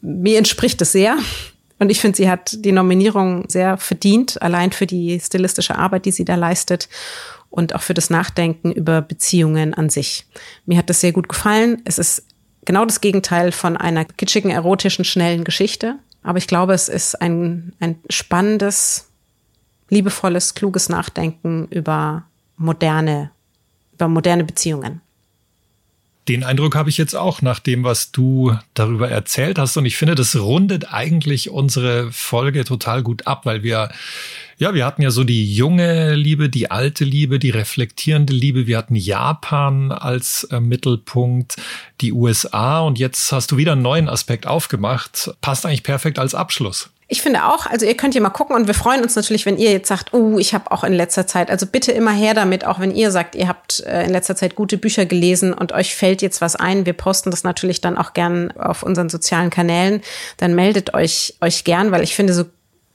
mir 0.00 0.38
entspricht 0.38 0.80
es 0.82 0.92
sehr. 0.92 1.16
Und 1.78 1.90
ich 1.90 2.00
finde, 2.00 2.16
sie 2.16 2.28
hat 2.28 2.64
die 2.64 2.72
Nominierung 2.72 3.48
sehr 3.48 3.76
verdient, 3.76 4.42
allein 4.42 4.72
für 4.72 4.86
die 4.86 5.20
stilistische 5.20 5.76
Arbeit, 5.76 6.06
die 6.06 6.10
sie 6.10 6.24
da 6.24 6.34
leistet 6.34 6.88
und 7.50 7.74
auch 7.74 7.82
für 7.82 7.94
das 7.94 8.10
Nachdenken 8.10 8.72
über 8.72 9.00
Beziehungen 9.00 9.74
an 9.74 9.88
sich. 9.88 10.26
Mir 10.66 10.78
hat 10.78 10.90
das 10.90 11.00
sehr 11.00 11.12
gut 11.12 11.28
gefallen. 11.28 11.80
Es 11.84 11.98
ist 11.98 12.24
genau 12.68 12.84
das 12.84 13.00
Gegenteil 13.00 13.50
von 13.50 13.78
einer 13.78 14.04
kitschigen, 14.04 14.50
erotischen, 14.50 15.02
schnellen 15.02 15.42
Geschichte. 15.42 15.96
Aber 16.22 16.36
ich 16.36 16.46
glaube, 16.46 16.74
es 16.74 16.90
ist 16.90 17.14
ein, 17.14 17.72
ein 17.80 17.98
spannendes, 18.10 19.08
liebevolles, 19.88 20.54
kluges 20.54 20.90
Nachdenken 20.90 21.66
über 21.70 22.24
moderne, 22.58 23.30
über 23.94 24.08
moderne 24.08 24.44
Beziehungen. 24.44 25.00
Den 26.28 26.44
Eindruck 26.44 26.76
habe 26.76 26.90
ich 26.90 26.98
jetzt 26.98 27.14
auch 27.14 27.40
nach 27.40 27.58
dem, 27.58 27.84
was 27.84 28.12
du 28.12 28.54
darüber 28.74 29.08
erzählt 29.08 29.58
hast. 29.58 29.78
Und 29.78 29.86
ich 29.86 29.96
finde, 29.96 30.14
das 30.14 30.36
rundet 30.36 30.92
eigentlich 30.92 31.48
unsere 31.48 32.12
Folge 32.12 32.66
total 32.66 33.02
gut 33.02 33.26
ab, 33.26 33.46
weil 33.46 33.62
wir, 33.62 33.90
ja, 34.58 34.74
wir 34.74 34.84
hatten 34.84 35.00
ja 35.00 35.10
so 35.10 35.24
die 35.24 35.54
junge 35.54 36.14
Liebe, 36.14 36.50
die 36.50 36.70
alte 36.70 37.04
Liebe, 37.04 37.38
die 37.38 37.48
reflektierende 37.48 38.34
Liebe. 38.34 38.66
Wir 38.66 38.76
hatten 38.76 38.94
Japan 38.94 39.90
als 39.90 40.44
äh, 40.44 40.60
Mittelpunkt, 40.60 41.56
die 42.02 42.12
USA. 42.12 42.80
Und 42.80 42.98
jetzt 42.98 43.32
hast 43.32 43.50
du 43.50 43.56
wieder 43.56 43.72
einen 43.72 43.82
neuen 43.82 44.10
Aspekt 44.10 44.46
aufgemacht. 44.46 45.30
Passt 45.40 45.64
eigentlich 45.64 45.82
perfekt 45.82 46.18
als 46.18 46.34
Abschluss. 46.34 46.90
Ich 47.10 47.22
finde 47.22 47.46
auch, 47.46 47.64
also 47.64 47.86
ihr 47.86 47.96
könnt 47.96 48.14
ja 48.14 48.20
mal 48.20 48.28
gucken 48.28 48.54
und 48.54 48.66
wir 48.66 48.74
freuen 48.74 49.02
uns 49.02 49.16
natürlich, 49.16 49.46
wenn 49.46 49.56
ihr 49.56 49.72
jetzt 49.72 49.88
sagt, 49.88 50.12
oh, 50.12 50.38
ich 50.38 50.52
habe 50.52 50.70
auch 50.70 50.84
in 50.84 50.92
letzter 50.92 51.26
Zeit, 51.26 51.50
also 51.50 51.64
bitte 51.64 51.90
immer 51.90 52.12
her 52.12 52.34
damit, 52.34 52.66
auch 52.66 52.80
wenn 52.80 52.94
ihr 52.94 53.10
sagt, 53.10 53.34
ihr 53.34 53.48
habt 53.48 53.80
äh, 53.80 54.04
in 54.04 54.10
letzter 54.10 54.36
Zeit 54.36 54.54
gute 54.54 54.76
Bücher 54.76 55.06
gelesen 55.06 55.54
und 55.54 55.72
euch 55.72 55.94
fällt 55.94 56.20
jetzt 56.20 56.42
was 56.42 56.54
ein. 56.54 56.84
Wir 56.84 56.92
posten 56.92 57.30
das 57.30 57.44
natürlich 57.44 57.80
dann 57.80 57.96
auch 57.96 58.12
gern 58.12 58.50
auf 58.58 58.82
unseren 58.82 59.08
sozialen 59.08 59.48
Kanälen. 59.48 60.02
Dann 60.36 60.54
meldet 60.54 60.92
euch 60.92 61.34
euch 61.40 61.64
gern, 61.64 61.92
weil 61.92 62.02
ich 62.02 62.14
finde 62.14 62.34
so 62.34 62.44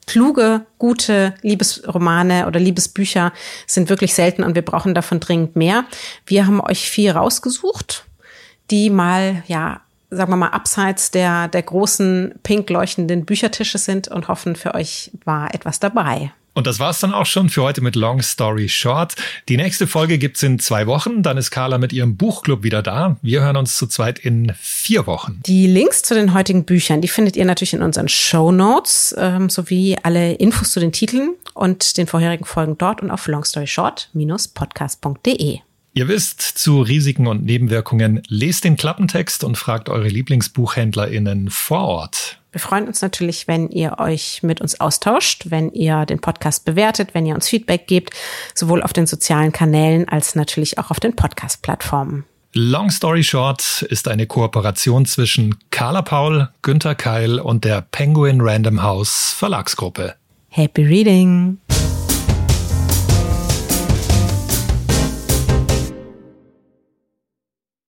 kluge, 0.06 0.66
gute 0.78 1.34
Liebesromane 1.42 2.46
oder 2.46 2.60
Liebesbücher 2.60 3.34
sind 3.66 3.90
wirklich 3.90 4.14
selten 4.14 4.44
und 4.44 4.54
wir 4.54 4.64
brauchen 4.64 4.94
davon 4.94 5.22
dringend 5.22 5.56
mehr. 5.56 5.86
Wir 6.28 6.46
haben 6.46 6.62
euch 6.62 6.88
vier 6.90 7.16
rausgesucht, 7.16 8.06
die 8.70 8.92
mal 8.92 9.42
ja 9.48 9.82
sagen 10.16 10.32
wir 10.32 10.38
mal, 10.38 10.50
abseits 10.50 11.12
der, 11.12 11.48
der 11.48 11.62
großen 11.62 12.36
pink 12.44 12.70
leuchtenden 12.70 13.26
Büchertische 13.26 13.78
sind 13.78 14.08
und 14.08 14.28
hoffen, 14.28 14.56
für 14.56 14.76
euch 14.76 15.12
war 15.26 15.54
etwas 15.54 15.80
dabei. 15.80 16.32
Und 16.56 16.68
das 16.68 16.78
war's 16.80 17.00
dann 17.00 17.14
auch 17.14 17.26
schon 17.26 17.50
für 17.50 17.64
heute 17.64 17.82
mit 17.82 17.96
Long 17.96 18.22
Story 18.22 18.70
Short. 18.70 19.16
Die 19.50 19.58
nächste 19.58 19.88
Folge 19.88 20.20
gibt's 20.20 20.44
in 20.44 20.60
zwei 20.60 20.86
Wochen. 20.86 21.24
Dann 21.24 21.36
ist 21.38 21.50
Carla 21.50 21.80
mit 21.80 21.92
ihrem 21.94 22.16
Buchclub 22.16 22.62
wieder 22.62 22.84
da. 22.84 23.18
Wir 23.24 23.42
hören 23.42 23.58
uns 23.58 23.76
zu 23.76 23.88
zweit 23.88 24.20
in 24.20 24.54
vier 24.60 25.08
Wochen. 25.08 25.40
Die 25.48 25.66
Links 25.66 26.04
zu 26.04 26.14
den 26.14 26.36
heutigen 26.36 26.64
Büchern, 26.64 27.02
die 27.02 27.08
findet 27.08 27.36
ihr 27.36 27.46
natürlich 27.46 27.74
in 27.74 27.82
unseren 27.82 28.08
Show 28.08 28.52
Notes 28.52 29.16
ähm, 29.18 29.50
sowie 29.50 29.98
alle 30.04 30.34
Infos 30.34 30.70
zu 30.72 30.80
den 30.80 30.92
Titeln 30.92 31.34
und 31.56 31.98
den 31.98 32.06
vorherigen 32.06 32.46
Folgen 32.46 32.78
dort 32.78 33.02
und 33.02 33.10
auf 33.10 33.26
longstoryshort-podcast.de. 33.28 35.62
Ihr 35.96 36.08
wisst, 36.08 36.42
zu 36.42 36.82
Risiken 36.82 37.28
und 37.28 37.46
Nebenwirkungen 37.46 38.24
lest 38.28 38.64
den 38.64 38.78
Klappentext 38.78 39.44
und 39.44 39.60
fragt 39.60 39.90
eure 39.90 40.08
LieblingsbuchhändlerInnen 40.08 41.52
vor 41.52 41.82
Ort. 41.82 42.40
Wir 42.52 42.60
freuen 42.60 42.88
uns 42.88 43.04
natürlich, 43.04 43.48
wenn 43.48 43.70
ihr 43.70 44.00
euch 44.00 44.42
mit 44.42 44.60
uns 44.60 44.80
austauscht, 44.80 45.46
wenn 45.50 45.72
ihr 45.72 46.08
den 46.08 46.20
Podcast 46.20 46.66
bewertet, 46.66 47.14
wenn 47.14 47.28
ihr 47.28 47.36
uns 47.36 47.48
Feedback 47.48 47.86
gebt, 47.86 48.10
sowohl 48.56 48.82
auf 48.82 48.92
den 48.92 49.06
sozialen 49.06 49.52
Kanälen 49.52 50.10
als 50.10 50.34
natürlich 50.34 50.80
auch 50.80 50.90
auf 50.90 51.00
den 51.00 51.16
Podcast-Plattformen. 51.16 52.26
Long 52.54 52.90
Story 52.90 53.24
Short 53.24 53.84
ist 53.84 54.08
eine 54.08 54.26
Kooperation 54.26 55.06
zwischen 55.06 55.58
Carla 55.70 56.02
Paul, 56.02 56.50
Günther 56.64 56.96
Keil 56.96 57.40
und 57.40 57.66
der 57.66 57.82
Penguin 57.82 58.42
Random 58.42 58.82
House 58.82 59.36
Verlagsgruppe. 59.38 60.16
Happy 60.50 60.84
Reading! 60.84 61.60